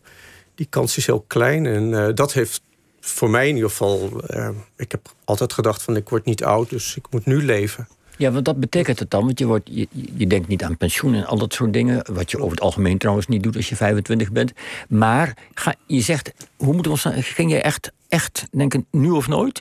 die 0.54 0.66
kans 0.70 0.96
is 0.96 1.06
heel 1.06 1.24
klein. 1.26 1.66
En 1.66 1.90
uh, 1.90 2.08
dat 2.14 2.32
heeft 2.32 2.62
voor 3.00 3.30
mij 3.30 3.48
in 3.48 3.54
ieder 3.54 3.70
geval... 3.70 4.22
Uh, 4.28 4.48
ik 4.76 4.90
heb 4.90 5.12
altijd 5.24 5.52
gedacht 5.52 5.82
van, 5.82 5.96
ik 5.96 6.08
word 6.08 6.24
niet 6.24 6.44
oud, 6.44 6.70
dus 6.70 6.96
ik 6.96 7.06
moet 7.10 7.26
nu 7.26 7.44
leven. 7.44 7.88
Ja, 8.16 8.30
want 8.30 8.44
dat 8.44 8.60
betekent 8.60 8.98
het 8.98 9.10
dan? 9.10 9.24
Want 9.24 9.38
je, 9.38 9.46
wordt, 9.46 9.70
je, 9.72 9.88
je 10.16 10.26
denkt 10.26 10.48
niet 10.48 10.62
aan 10.62 10.76
pensioen 10.76 11.14
en 11.14 11.26
al 11.26 11.38
dat 11.38 11.52
soort 11.52 11.72
dingen. 11.72 12.04
Wat 12.12 12.30
je 12.30 12.38
over 12.38 12.50
het 12.50 12.60
algemeen 12.60 12.98
trouwens 12.98 13.26
niet 13.26 13.42
doet 13.42 13.56
als 13.56 13.68
je 13.68 13.76
25 13.76 14.32
bent. 14.32 14.52
Maar 14.88 15.36
ga, 15.54 15.74
je 15.86 16.00
zegt, 16.00 16.32
hoe 16.56 16.72
moeten 16.72 16.92
we 16.92 17.00
ons. 17.04 17.26
Ging 17.26 17.50
je 17.50 17.60
echt, 17.60 17.92
echt 18.08 18.46
denken, 18.50 18.86
nu 18.90 19.10
of 19.10 19.28
nooit? 19.28 19.60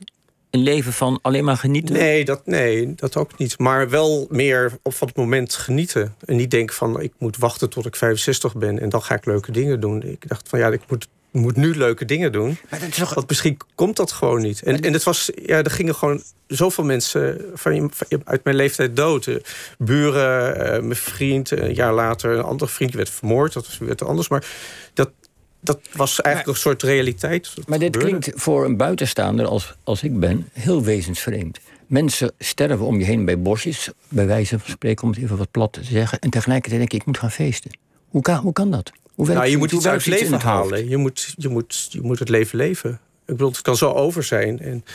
Een 0.50 0.64
leven 0.64 0.94
van 0.94 1.20
alleen 1.22 1.44
maar 1.44 1.58
genieten? 1.58 1.96
Nee, 1.96 2.26
dat, 2.26 2.46
nee, 2.46 2.94
dat 2.96 3.18
ook 3.18 3.38
niet. 3.38 3.60
Maar 3.60 3.90
wel 3.90 4.28
meer 4.30 4.78
op 4.82 5.00
het 5.00 5.16
moment 5.16 5.54
genieten. 5.54 6.16
En 6.26 6.36
niet 6.36 6.52
denken 6.52 6.76
van, 6.76 7.02
ik 7.02 7.14
moet 7.18 7.38
wachten 7.38 7.70
tot 7.70 7.86
ik 7.86 7.96
65 7.96 8.56
ben 8.56 8.80
en 8.80 8.90
dan 8.90 9.02
ga 9.02 9.16
ik 9.16 9.26
leuke 9.26 9.52
dingen 9.52 9.80
doen. 9.80 10.04
Ik 10.04 10.28
dacht 10.28 10.50
van, 10.50 10.60
ja, 10.60 10.68
ik 10.68 10.82
moet 10.88 11.08
moet 11.34 11.56
nu 11.56 11.76
leuke 11.76 12.06
dingen 12.06 12.32
doen. 12.32 12.58
Maar 12.70 12.80
dat 12.80 12.90
is 12.90 12.96
toch... 12.96 13.14
Want 13.14 13.28
misschien 13.28 13.58
komt 13.76 13.96
dat 13.96 14.12
gewoon 14.12 14.42
niet. 14.42 14.64
En, 14.64 14.82
en 14.82 14.94
het 14.94 15.04
was, 15.04 15.32
ja, 15.36 15.64
er 15.64 15.72
gingen 15.72 15.96
gewoon 15.96 16.22
zoveel 16.48 16.84
mensen 16.84 17.42
van, 17.54 17.92
uit 18.24 18.44
mijn 18.44 18.56
leeftijd 18.56 18.96
dood. 18.96 19.30
Buren, 19.78 20.58
uh, 20.58 20.64
mijn 20.64 20.96
vriend, 20.96 21.52
een 21.52 21.74
jaar 21.74 21.94
later 21.94 22.32
een 22.32 22.44
andere 22.44 22.72
vriend 22.72 22.94
werd 22.94 23.10
vermoord. 23.10 23.54
Dat 23.54 23.78
werd 23.80 24.04
anders. 24.04 24.28
Maar 24.28 24.46
dat, 24.94 25.12
dat 25.60 25.80
was 25.94 26.22
eigenlijk 26.22 26.56
een 26.56 26.62
soort 26.62 26.84
realiteit. 26.84 27.54
Maar 27.68 27.80
dit 27.80 27.98
klinkt 27.98 28.32
voor 28.36 28.66
een 28.66 28.78
buitenstaander 28.78 29.46
als, 29.46 29.76
als 29.84 30.04
ik 30.04 30.20
ben 30.20 30.50
heel 30.54 30.84
wezensvreemd. 30.84 31.60
Mensen 31.88 32.32
sterven 32.40 32.86
om 32.86 33.00
je 33.00 33.06
heen 33.06 33.26
bij 33.26 33.42
bosjes, 33.42 33.90
bij 34.10 34.28
wijze 34.28 34.60
van 34.60 34.70
spreken, 34.70 35.04
om 35.04 35.10
het 35.10 35.20
even 35.20 35.38
wat 35.38 35.52
plat 35.52 35.74
te 35.74 35.84
zeggen. 35.84 36.20
En 36.20 36.30
tegelijkertijd 36.30 36.80
denk 36.80 36.94
ik, 36.94 37.00
ik 37.00 37.06
moet 37.06 37.18
gaan 37.18 37.32
feesten. 37.32 37.72
Hoe 38.08 38.22
kan, 38.22 38.36
hoe 38.36 38.54
kan 38.54 38.72
dat? 38.72 38.92
Hoe 39.16 39.28
nou, 39.28 39.48
je 39.48 39.58
moet 39.58 39.72
iets 39.72 39.88
uit 39.88 40.06
het 40.06 40.20
leven 40.20 40.40
halen. 40.40 40.90
Je 40.90 40.98
moet, 40.98 41.34
je, 41.38 41.50
moet, 41.50 41.88
je 41.90 42.02
moet 42.02 42.20
het 42.20 42.30
leven 42.30 42.58
leven. 42.58 42.92
Ik 42.92 43.00
bedoel, 43.26 43.50
het 43.50 43.62
kan 43.62 43.76
zo 43.76 43.92
over 43.92 44.24
zijn. 44.24 44.60
En 44.60 44.86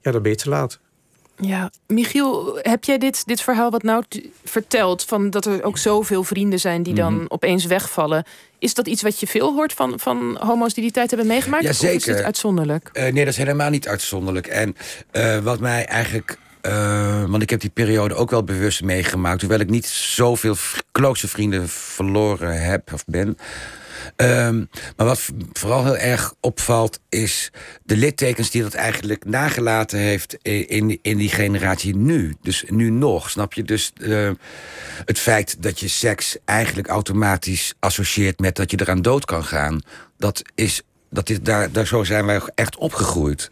ja, 0.00 0.10
dan 0.10 0.22
ben 0.22 0.30
je 0.30 0.36
te 0.36 0.48
laat. 0.48 0.78
Ja, 1.40 1.70
Michiel, 1.86 2.58
heb 2.62 2.84
jij 2.84 2.98
dit, 2.98 3.26
dit 3.26 3.40
verhaal 3.40 3.70
wat 3.70 3.82
nou 3.82 4.04
vertelt... 4.44 5.04
van 5.04 5.30
dat 5.30 5.46
er 5.46 5.62
ook 5.62 5.78
zoveel 5.78 6.24
vrienden 6.24 6.60
zijn 6.60 6.82
die 6.82 6.94
dan 6.94 7.14
mhm. 7.14 7.24
opeens 7.28 7.64
wegvallen... 7.64 8.24
is 8.58 8.74
dat 8.74 8.86
iets 8.86 9.02
wat 9.02 9.20
je 9.20 9.26
veel 9.26 9.54
hoort 9.54 9.72
van, 9.72 10.00
van 10.00 10.36
homo's 10.40 10.74
die 10.74 10.82
die 10.82 10.92
tijd 10.92 11.10
hebben 11.10 11.28
meegemaakt? 11.28 11.64
Ja, 11.64 11.72
zeker. 11.72 11.96
Of 11.96 12.06
is 12.06 12.14
het 12.14 12.22
uitzonderlijk? 12.22 12.90
Uh, 12.92 13.02
nee, 13.02 13.12
dat 13.12 13.26
is 13.26 13.36
helemaal 13.36 13.70
niet 13.70 13.88
uitzonderlijk. 13.88 14.46
En 14.46 14.76
uh, 15.12 15.38
wat 15.38 15.60
mij 15.60 15.84
eigenlijk 15.84 16.38
uh, 16.66 17.24
want 17.24 17.42
ik 17.42 17.50
heb 17.50 17.60
die 17.60 17.70
periode 17.70 18.14
ook 18.14 18.30
wel 18.30 18.44
bewust 18.44 18.82
meegemaakt. 18.82 19.40
Hoewel 19.40 19.60
ik 19.60 19.70
niet 19.70 19.86
zoveel 19.86 20.56
close 20.92 21.28
vrienden 21.28 21.68
verloren 21.68 22.62
heb 22.62 22.92
of 22.92 23.04
ben. 23.04 23.36
Um, 24.16 24.68
maar 24.96 25.06
wat 25.06 25.28
vooral 25.52 25.84
heel 25.84 25.96
erg 25.96 26.34
opvalt 26.40 27.00
is 27.08 27.50
de 27.84 27.96
littekens 27.96 28.50
die 28.50 28.62
dat 28.62 28.74
eigenlijk 28.74 29.24
nagelaten 29.24 29.98
heeft 29.98 30.34
in, 30.42 30.98
in 31.02 31.16
die 31.16 31.28
generatie 31.28 31.96
nu. 31.96 32.34
Dus 32.42 32.64
nu 32.68 32.90
nog, 32.90 33.30
snap 33.30 33.52
je? 33.52 33.62
Dus 33.62 33.92
uh, 33.98 34.30
het 35.04 35.18
feit 35.18 35.62
dat 35.62 35.80
je 35.80 35.88
seks 35.88 36.36
eigenlijk 36.44 36.88
automatisch 36.88 37.74
associeert 37.78 38.38
met 38.38 38.56
dat 38.56 38.70
je 38.70 38.80
eraan 38.80 39.02
dood 39.02 39.24
kan 39.24 39.44
gaan. 39.44 39.82
Dat 40.18 40.42
is, 40.54 40.82
dat 41.10 41.28
is 41.28 41.40
daar, 41.40 41.72
daar 41.72 41.86
zo 41.86 42.04
zijn 42.04 42.26
wij 42.26 42.40
echt 42.54 42.76
opgegroeid. 42.76 43.50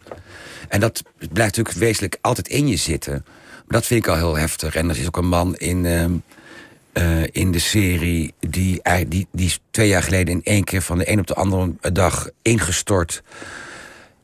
En 0.67 0.79
dat 0.79 1.03
blijft 1.17 1.55
natuurlijk 1.55 1.77
wezenlijk 1.77 2.17
altijd 2.21 2.47
in 2.47 2.67
je 2.67 2.75
zitten. 2.75 3.25
Maar 3.55 3.79
dat 3.79 3.85
vind 3.85 4.05
ik 4.05 4.11
al 4.11 4.17
heel 4.17 4.37
heftig. 4.37 4.75
En 4.75 4.89
er 4.89 4.99
is 4.99 5.07
ook 5.07 5.17
een 5.17 5.27
man 5.27 5.55
in, 5.55 5.83
uh, 5.83 6.05
uh, 6.93 7.27
in 7.31 7.51
de 7.51 7.59
serie... 7.59 8.33
Die, 8.39 8.81
die, 9.07 9.27
die 9.31 9.45
is 9.45 9.59
twee 9.71 9.87
jaar 9.87 10.03
geleden 10.03 10.33
in 10.33 10.43
één 10.43 10.63
keer 10.63 10.81
van 10.81 10.97
de 10.97 11.11
een 11.11 11.19
op 11.19 11.27
de 11.27 11.33
andere 11.33 11.91
dag 11.91 12.29
ingestort. 12.41 13.23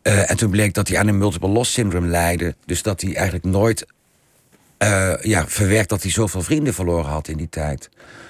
Uh, 0.04 0.32
en 0.32 0.38
toen 0.38 0.50
bleek 0.50 0.74
dat 0.74 0.88
hij 0.88 0.98
aan 0.98 1.08
een 1.08 1.18
multiple 1.18 1.50
loss 1.50 1.74
syndrome 1.74 2.08
leidde. 2.08 2.56
Dus 2.66 2.82
dat 2.82 3.02
hij 3.02 3.16
eigenlijk 3.16 3.46
nooit 3.46 3.86
ja, 5.22 5.48
verwerkt 5.48 5.90
dat 5.90 6.02
hij 6.02 6.12
zoveel 6.12 6.42
vrienden 6.42 6.74
verloren 6.74 7.12
had 7.12 7.28
in 7.28 7.38
die 7.38 7.50
tijd. 7.50 7.90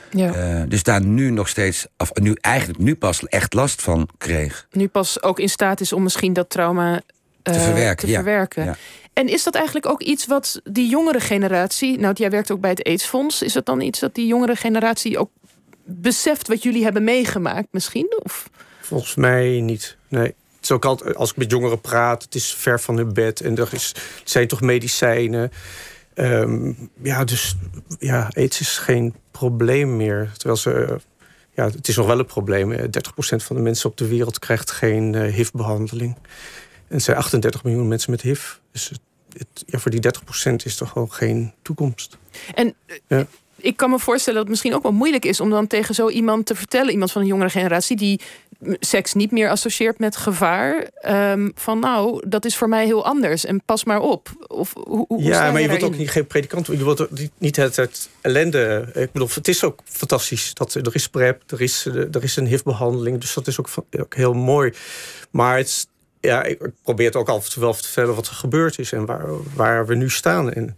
Ja. 0.09 0.65
dus 0.65 0.83
daar 0.83 1.05
nu 1.05 1.29
nog 1.29 1.47
steeds, 1.47 1.87
of 1.97 2.13
nu 2.13 2.37
eigenlijk 2.41 2.79
nu 2.79 2.95
pas 2.95 3.25
echt 3.27 3.53
last 3.53 3.81
van 3.81 4.09
kreeg. 4.17 4.67
Nu 4.71 4.87
pas 4.87 5.23
ook 5.23 5.39
in 5.39 5.49
staat 5.49 5.81
is 5.81 5.93
om 5.93 6.03
misschien 6.03 6.33
dat 6.33 6.49
trauma 6.49 7.01
te 7.43 7.51
eh, 7.51 7.63
verwerken. 7.63 8.07
Te 8.07 8.13
verwerken. 8.13 8.77
En 9.13 9.27
is 9.27 9.43
dat 9.43 9.55
eigenlijk 9.55 9.85
ook 9.85 10.01
iets 10.01 10.25
wat 10.25 10.61
die 10.63 10.89
jongere 10.89 11.19
generatie... 11.19 11.99
Nou, 11.99 12.13
jij 12.17 12.29
werkt 12.29 12.51
ook 12.51 12.59
bij 12.59 12.69
het 12.69 12.83
AIDS-fonds. 12.83 13.41
Is 13.41 13.53
dat 13.53 13.65
dan 13.65 13.81
iets 13.81 13.99
dat 13.99 14.15
die 14.15 14.27
jongere 14.27 14.55
generatie 14.55 15.17
ook 15.17 15.29
beseft... 15.83 16.47
wat 16.47 16.63
jullie 16.63 16.83
hebben 16.83 17.03
meegemaakt 17.03 17.67
misschien? 17.71 18.13
Of? 18.23 18.49
Volgens 18.81 19.15
mij 19.15 19.61
niet, 19.61 19.97
nee. 20.07 20.23
Het 20.25 20.69
is 20.69 20.71
ook 20.71 20.85
altijd, 20.85 21.15
als 21.15 21.29
ik 21.29 21.37
met 21.37 21.51
jongeren 21.51 21.81
praat, 21.81 22.23
het 22.23 22.35
is 22.35 22.53
ver 22.53 22.79
van 22.79 22.97
hun 22.97 23.13
bed... 23.13 23.41
en 23.41 23.57
er, 23.57 23.69
is, 23.71 23.87
het 24.19 24.29
zijn 24.29 24.47
toch 24.47 24.61
medicijnen... 24.61 25.51
Um, 26.15 26.89
ja, 27.01 27.23
dus 27.23 27.55
ja, 27.99 28.31
aids 28.33 28.59
is 28.59 28.77
geen 28.77 29.15
probleem 29.31 29.97
meer. 29.97 30.31
Terwijl 30.37 30.59
ze, 30.59 30.99
ja, 31.53 31.65
het 31.65 31.87
is 31.87 31.95
nog 31.95 32.05
wel 32.05 32.19
een 32.19 32.25
probleem. 32.25 32.71
30% 32.71 32.77
van 33.17 33.55
de 33.55 33.61
mensen 33.61 33.89
op 33.89 33.97
de 33.97 34.07
wereld 34.07 34.39
krijgt 34.39 34.71
geen 34.71 35.13
uh, 35.13 35.33
HIV-behandeling. 35.33 36.17
En 36.91 36.97
er 36.97 37.03
zijn 37.03 37.17
38 37.17 37.63
miljoen 37.63 37.87
mensen 37.87 38.11
met 38.11 38.21
HIV. 38.21 38.51
Dus 38.71 38.91
het, 39.37 39.63
ja, 39.65 39.79
voor 39.79 39.91
die 39.91 40.01
30% 40.51 40.53
is 40.63 40.75
toch 40.75 40.93
wel 40.93 41.07
geen 41.07 41.53
toekomst. 41.61 42.17
En 42.55 42.75
ja. 43.07 43.25
ik 43.55 43.77
kan 43.77 43.89
me 43.89 43.99
voorstellen 43.99 44.33
dat 44.33 44.41
het 44.41 44.49
misschien 44.49 44.75
ook 44.75 44.83
wel 44.83 44.91
moeilijk 44.91 45.25
is 45.25 45.39
om 45.39 45.49
dan 45.49 45.67
tegen 45.67 45.95
zo 45.95 46.09
iemand 46.09 46.45
te 46.45 46.55
vertellen, 46.55 46.91
iemand 46.91 47.11
van 47.11 47.21
een 47.21 47.27
jongere 47.27 47.49
generatie, 47.49 47.97
die 47.97 48.21
seks 48.79 49.13
niet 49.13 49.31
meer 49.31 49.49
associeert 49.49 49.99
met 49.99 50.15
gevaar. 50.15 50.89
Um, 51.31 51.51
van 51.55 51.79
nou, 51.79 52.23
dat 52.27 52.45
is 52.45 52.57
voor 52.57 52.69
mij 52.69 52.85
heel 52.85 53.05
anders 53.05 53.45
en 53.45 53.61
pas 53.65 53.83
maar 53.83 53.99
op. 53.99 54.29
Of, 54.47 54.73
hoe, 54.73 55.05
hoe 55.07 55.23
ja, 55.23 55.51
maar 55.51 55.61
je 55.61 55.67
wilt 55.67 55.83
ook 55.83 55.97
niet 55.97 56.09
geen 56.09 56.27
predikant. 56.27 56.67
Je 56.67 56.83
wilt 56.83 57.07
niet 57.37 57.55
het, 57.55 57.75
het 57.75 58.09
ellende. 58.21 58.89
Ik 58.93 59.11
bedoel, 59.11 59.29
het 59.33 59.47
is 59.47 59.63
ook 59.63 59.79
fantastisch 59.85 60.53
dat 60.53 60.73
er 60.73 60.95
is 60.95 61.07
PrEP, 61.07 61.51
er 61.51 61.61
is, 61.61 61.85
er 61.85 62.23
is 62.23 62.35
een 62.35 62.47
HIV-behandeling. 62.47 63.21
Dus 63.21 63.33
dat 63.33 63.47
is 63.47 63.59
ook, 63.59 63.69
ook 63.99 64.15
heel 64.15 64.33
mooi. 64.33 64.73
Maar 65.31 65.57
het, 65.57 65.87
ja, 66.21 66.43
ik 66.43 66.59
probeer 66.83 67.05
het 67.05 67.15
ook 67.15 67.29
altijd 67.29 67.55
wel 67.55 67.73
te 67.73 67.83
vertellen 67.83 68.15
wat 68.15 68.27
er 68.27 68.33
gebeurd 68.33 68.79
is 68.79 68.91
en 68.91 69.05
waar, 69.05 69.27
waar 69.55 69.85
we 69.85 69.95
nu 69.95 70.09
staan. 70.09 70.53
En, 70.53 70.75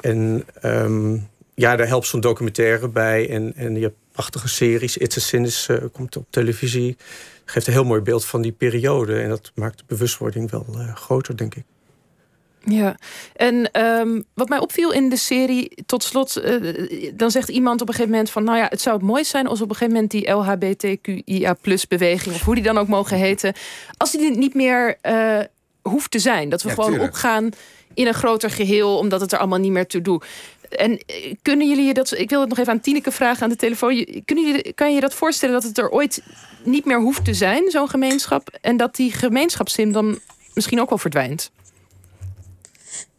en 0.00 0.46
um, 0.62 1.28
ja, 1.54 1.76
daar 1.76 1.86
helpt 1.86 2.06
zo'n 2.06 2.20
documentaire 2.20 2.88
bij. 2.88 3.30
En, 3.30 3.52
en 3.56 3.74
je 3.74 3.82
hebt 3.82 3.96
prachtige 4.12 4.48
series. 4.48 4.96
It's 4.96 5.16
a 5.16 5.20
Sin 5.20 5.50
uh, 5.70 5.84
komt 5.92 6.16
op 6.16 6.26
televisie. 6.30 6.96
Geeft 7.44 7.66
een 7.66 7.72
heel 7.72 7.84
mooi 7.84 8.00
beeld 8.00 8.24
van 8.24 8.42
die 8.42 8.52
periode. 8.52 9.20
En 9.20 9.28
dat 9.28 9.52
maakt 9.54 9.78
de 9.78 9.84
bewustwording 9.86 10.50
wel 10.50 10.66
uh, 10.74 10.96
groter, 10.96 11.36
denk 11.36 11.54
ik. 11.54 11.64
Ja, 12.68 12.96
en 13.36 13.70
ehm, 13.70 14.20
wat 14.34 14.48
mij 14.48 14.58
opviel 14.58 14.92
in 14.92 15.08
de 15.08 15.16
serie, 15.16 15.84
tot 15.86 16.02
slot, 16.02 16.42
uh, 16.44 17.12
dan 17.14 17.30
zegt 17.30 17.48
iemand 17.48 17.80
op 17.80 17.88
een 17.88 17.94
gegeven 17.94 18.12
moment 18.12 18.30
van, 18.30 18.44
nou 18.44 18.58
ja, 18.58 18.66
het 18.68 18.80
zou 18.80 18.96
het 18.96 19.04
mooi 19.04 19.24
zijn 19.24 19.46
als 19.46 19.60
op 19.60 19.68
een 19.68 19.76
gegeven 19.76 19.94
moment 19.94 20.12
die 20.12 20.30
LHBTQIA 20.30 21.56
beweging, 21.88 22.34
of 22.34 22.42
hoe 22.42 22.54
die 22.54 22.64
dan 22.64 22.78
ook 22.78 22.88
mogen 22.88 23.16
heten, 23.16 23.54
als 23.96 24.10
die 24.10 24.36
niet 24.36 24.54
meer 24.54 24.98
uh, 25.02 25.38
hoeft 25.82 26.10
te 26.10 26.18
zijn. 26.18 26.48
Dat 26.48 26.62
we 26.62 26.70
gewoon 26.70 27.00
opgaan 27.00 27.50
in 27.94 28.06
een 28.06 28.14
groter 28.14 28.50
geheel, 28.50 28.98
omdat 28.98 29.20
het 29.20 29.32
er 29.32 29.38
allemaal 29.38 29.58
niet 29.58 29.72
meer 29.72 29.86
toe 29.86 30.02
doet. 30.02 30.24
En 30.70 30.98
eh, 30.98 31.34
kunnen 31.42 31.68
jullie 31.68 31.86
je 31.86 31.94
dat, 31.94 32.18
ik 32.18 32.30
wil 32.30 32.40
het 32.40 32.48
nog 32.48 32.58
even 32.58 32.72
aan 32.72 32.80
Tineke 32.80 33.12
vragen 33.12 33.42
aan 33.42 33.48
de 33.48 33.56
telefoon. 33.56 34.06
Kunnen 34.24 34.46
jullie, 34.46 34.72
kan 34.72 34.88
je 34.88 34.94
je 34.94 35.00
dat 35.00 35.14
voorstellen 35.14 35.54
dat 35.54 35.62
het 35.62 35.78
er 35.78 35.90
ooit 35.90 36.22
niet 36.62 36.84
meer 36.84 37.00
hoeft 37.00 37.24
te 37.24 37.34
zijn, 37.34 37.70
zo'n 37.70 37.88
gemeenschap, 37.88 38.58
en 38.60 38.76
dat 38.76 38.96
die 38.96 39.12
gemeenschapszin 39.12 39.92
dan 39.92 40.18
misschien 40.54 40.80
ook 40.80 40.88
wel 40.88 40.98
verdwijnt? 40.98 41.50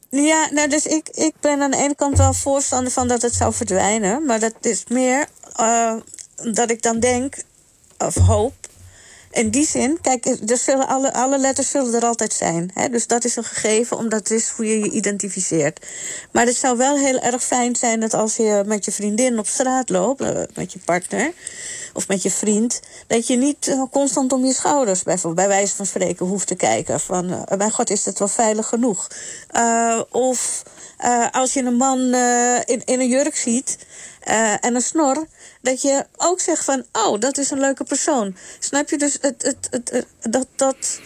Ja, 0.09 0.47
nou, 0.51 0.69
dus 0.69 0.85
ik, 0.85 1.09
ik 1.09 1.33
ben 1.39 1.61
aan 1.61 1.71
de 1.71 1.77
ene 1.77 1.95
kant 1.95 2.17
wel 2.17 2.33
voorstander 2.33 2.91
van 2.91 3.07
dat 3.07 3.21
het 3.21 3.33
zou 3.33 3.53
verdwijnen. 3.53 4.25
Maar 4.25 4.39
dat 4.39 4.53
is 4.61 4.83
meer 4.87 5.27
uh, 5.59 5.95
dat 6.53 6.69
ik 6.69 6.81
dan 6.81 6.99
denk, 6.99 7.35
of 7.97 8.15
hoop. 8.15 8.53
In 9.31 9.49
die 9.49 9.67
zin, 9.67 10.01
kijk, 10.01 10.25
er 10.25 10.57
zullen 10.57 10.87
alle, 10.87 11.13
alle 11.13 11.37
letters 11.37 11.69
zullen 11.69 11.93
er 11.93 12.05
altijd 12.05 12.33
zijn. 12.33 12.71
Hè? 12.73 12.89
Dus 12.89 13.07
dat 13.07 13.23
is 13.23 13.35
een 13.35 13.43
gegeven, 13.43 13.97
omdat 13.97 14.19
het 14.19 14.31
is 14.31 14.49
hoe 14.49 14.65
je 14.65 14.79
je 14.79 14.91
identificeert. 14.91 15.85
Maar 16.31 16.45
het 16.45 16.55
zou 16.55 16.77
wel 16.77 16.97
heel 16.97 17.19
erg 17.19 17.43
fijn 17.43 17.75
zijn 17.75 17.99
dat 17.99 18.13
als 18.13 18.35
je 18.35 18.63
met 18.65 18.85
je 18.85 18.91
vriendin 18.91 19.39
op 19.39 19.47
straat 19.47 19.89
loopt, 19.89 20.21
uh, 20.21 20.41
met 20.53 20.73
je 20.73 20.79
partner 20.85 21.33
of 21.97 22.07
met 22.07 22.21
je 22.21 22.31
vriend, 22.31 22.79
dat 23.07 23.27
je 23.27 23.35
niet 23.35 23.67
uh, 23.67 23.83
constant 23.91 24.33
om 24.33 24.45
je 24.45 24.53
schouders, 24.53 25.03
bijvoorbeeld 25.03 25.47
bij 25.47 25.57
wijze 25.57 25.75
van 25.75 25.85
spreken, 25.85 26.25
hoeft 26.25 26.47
te 26.47 26.55
kijken. 26.55 26.99
Van, 26.99 27.31
uh, 27.31 27.41
mijn 27.57 27.71
god, 27.71 27.89
is 27.89 28.05
het 28.05 28.19
wel 28.19 28.27
veilig 28.27 28.67
genoeg? 28.67 29.07
Uh, 29.55 30.01
of 30.11 30.63
als 31.31 31.53
je 31.53 31.63
een 31.63 31.75
man 31.75 31.99
in, 32.65 32.81
in 32.85 32.99
een 32.99 33.07
jurk 33.07 33.35
ziet 33.35 33.77
en 34.61 34.75
een 34.75 34.81
snor, 34.81 35.27
dat 35.61 35.81
je 35.81 36.05
ook 36.17 36.39
zegt 36.39 36.63
van, 36.63 36.83
oh, 36.91 37.19
dat 37.19 37.37
is 37.37 37.49
een 37.49 37.59
leuke 37.59 37.83
persoon. 37.83 38.35
Snap 38.59 38.89
je? 38.89 38.97
Dus 38.97 39.17
het, 39.21 39.43
het, 39.43 39.67
het, 39.69 40.05
dat, 40.19 40.47
dat, 40.55 40.99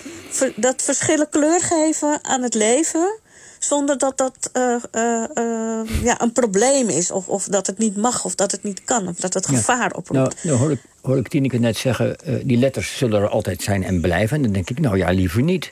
dat 0.56 0.82
verschillen 0.82 1.30
kleur 1.30 1.62
geven 1.62 2.20
aan 2.24 2.42
het 2.42 2.54
leven 2.54 3.20
zonder 3.64 3.98
dat 3.98 4.18
dat 4.18 4.50
uh, 4.54 4.76
uh, 4.92 5.24
uh, 5.34 6.04
ja, 6.04 6.22
een 6.22 6.32
probleem 6.32 6.90
is. 6.90 7.12
Of, 7.12 7.28
of 7.28 7.46
dat 7.46 7.68
het 7.68 7.78
niet 7.78 7.98
mag, 7.98 8.26
of 8.26 8.36
dat 8.36 8.52
het 8.52 8.64
niet 8.64 8.84
kan, 8.84 9.08
of 9.08 9.16
dat 9.16 9.34
het 9.34 9.48
gevaar 9.48 9.94
oproept. 9.94 10.44
Nou, 10.44 10.58
nou 10.58 10.58
hoor, 10.58 10.72
ik, 10.72 10.82
hoor 11.02 11.18
ik 11.18 11.28
Tineke 11.28 11.58
net 11.58 11.78
zeggen, 11.78 12.16
die 12.44 12.58
letters 12.58 12.98
zullen 12.98 13.22
er 13.22 13.28
altijd 13.28 13.62
zijn 13.62 13.84
en 13.84 14.02
blijven. 14.02 14.38
En 14.38 14.44
dan 14.44 14.52
denk 14.52 14.70
ik, 14.70 14.80
nou 14.80 14.98
ja, 14.98 15.10
liever 15.10 15.42
niet. 15.42 15.72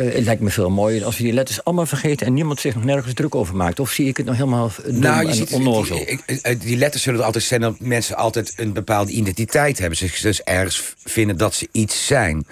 Uh, 0.00 0.14
het 0.14 0.24
lijkt 0.24 0.40
me 0.40 0.50
veel 0.50 0.70
mooier 0.70 1.04
als 1.04 1.16
we 1.16 1.22
die 1.22 1.32
letters 1.32 1.64
allemaal 1.64 1.86
vergeten... 1.86 2.26
en 2.26 2.34
niemand 2.34 2.60
zich 2.60 2.74
nog 2.74 2.84
nergens 2.84 3.14
druk 3.14 3.34
over 3.34 3.56
maakt. 3.56 3.80
Of 3.80 3.90
zie 3.90 4.08
ik 4.08 4.16
het 4.16 4.26
nog 4.26 4.36
helemaal 4.36 4.70
nou, 4.86 5.26
je 5.26 5.34
ziet, 5.34 5.52
onnozel? 5.52 6.04
Die, 6.26 6.56
die, 6.58 6.76
letters 6.76 7.02
zullen 7.02 7.20
er 7.20 7.26
altijd 7.26 7.44
zijn... 7.44 7.60
dat 7.60 7.80
mensen 7.80 8.16
altijd 8.16 8.52
een 8.56 8.72
bepaalde 8.72 9.12
identiteit 9.12 9.78
hebben. 9.78 9.98
Ze 9.98 10.18
dus 10.22 10.42
ergens 10.42 10.94
vinden 11.04 11.36
dat 11.36 11.54
ze 11.54 11.68
iets 11.72 12.06
zijn. 12.06 12.46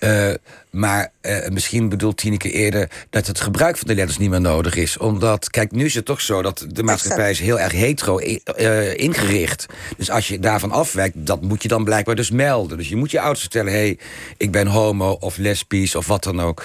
Uh, 0.00 0.34
maar 0.70 1.10
uh, 1.22 1.48
misschien 1.48 1.88
bedoelt 1.88 2.16
Tineke 2.16 2.50
eerder 2.50 2.90
dat 3.10 3.26
het 3.26 3.40
gebruik 3.40 3.76
van 3.76 3.88
de 3.88 3.94
letters 3.94 4.18
niet 4.18 4.30
meer 4.30 4.40
nodig 4.40 4.76
is. 4.76 4.98
Omdat, 4.98 5.50
kijk, 5.50 5.70
nu 5.70 5.84
is 5.84 5.94
het 5.94 6.04
toch 6.04 6.20
zo 6.20 6.42
dat 6.42 6.66
de 6.68 6.82
maatschappij 6.82 7.30
is 7.30 7.40
heel 7.40 7.60
erg 7.60 7.72
hetero 7.72 8.20
uh, 8.20 8.98
ingericht. 8.98 9.66
Dus 9.96 10.10
als 10.10 10.28
je 10.28 10.38
daarvan 10.38 10.70
afwijkt, 10.70 11.14
dat 11.18 11.42
moet 11.42 11.53
je 11.62 11.68
dan 11.68 11.84
blijkbaar 11.84 12.14
dus 12.14 12.30
melden. 12.30 12.76
Dus 12.76 12.88
je 12.88 12.96
moet 12.96 13.10
je 13.10 13.20
ouders 13.20 13.40
vertellen, 13.40 13.72
hé, 13.72 13.78
hey, 13.78 13.98
ik 14.36 14.50
ben 14.50 14.66
homo 14.66 15.10
of 15.10 15.36
lesbisch 15.36 15.94
of 15.94 16.06
wat 16.06 16.24
dan 16.24 16.40
ook. 16.40 16.64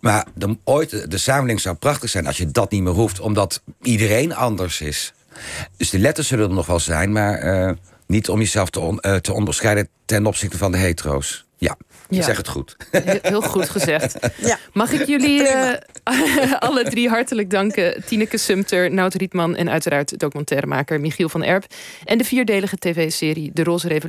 Maar 0.00 0.26
de, 0.34 0.56
ooit, 0.64 1.10
de 1.10 1.18
samenleving 1.18 1.60
zou 1.60 1.76
prachtig 1.76 2.10
zijn 2.10 2.26
als 2.26 2.36
je 2.36 2.50
dat 2.50 2.70
niet 2.70 2.82
meer 2.82 2.92
hoeft. 2.92 3.20
Omdat 3.20 3.62
iedereen 3.82 4.34
anders 4.34 4.80
is. 4.80 5.12
Dus 5.76 5.90
de 5.90 5.98
letters 5.98 6.28
zullen 6.28 6.48
er 6.48 6.54
nog 6.54 6.66
wel 6.66 6.80
zijn, 6.80 7.12
maar 7.12 7.44
uh, 7.44 7.72
niet 8.06 8.28
om 8.28 8.38
jezelf 8.38 8.70
te, 8.70 8.80
on, 8.80 9.00
te 9.20 9.32
onderscheiden 9.32 9.88
ten 10.04 10.26
opzichte 10.26 10.58
van 10.58 10.72
de 10.72 10.78
hetero's. 10.78 11.44
Ja. 11.56 11.76
Ja. 12.10 12.22
Zeg 12.22 12.36
het 12.36 12.48
goed. 12.48 12.76
Heel 13.22 13.42
goed 13.42 13.68
gezegd. 13.68 14.18
Ja. 14.40 14.58
Mag 14.72 14.92
ik 14.92 15.06
jullie 15.06 15.40
uh, 15.40 15.72
alle 16.58 16.84
drie 16.84 17.08
hartelijk 17.08 17.50
danken. 17.50 18.04
Tineke 18.06 18.38
Sumter, 18.38 18.90
Nout 18.90 19.14
Rietman 19.14 19.56
en 19.56 19.70
uiteraard 19.70 20.18
documentairemaker 20.18 21.00
Michiel 21.00 21.28
van 21.28 21.44
Erp. 21.44 21.64
En 22.04 22.18
de 22.18 22.24
vierdelige 22.24 22.76
tv-serie 22.76 23.50
De 23.54 23.64
Roze 23.64 24.00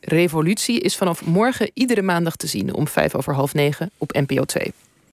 Revolutie 0.00 0.80
is 0.80 0.96
vanaf 0.96 1.24
morgen 1.24 1.70
iedere 1.74 2.02
maandag 2.02 2.36
te 2.36 2.46
zien 2.46 2.74
om 2.74 2.88
vijf 2.88 3.14
over 3.14 3.34
half 3.34 3.54
negen 3.54 3.90
op 3.98 4.12
NPO 4.12 4.44
2. 4.44 4.72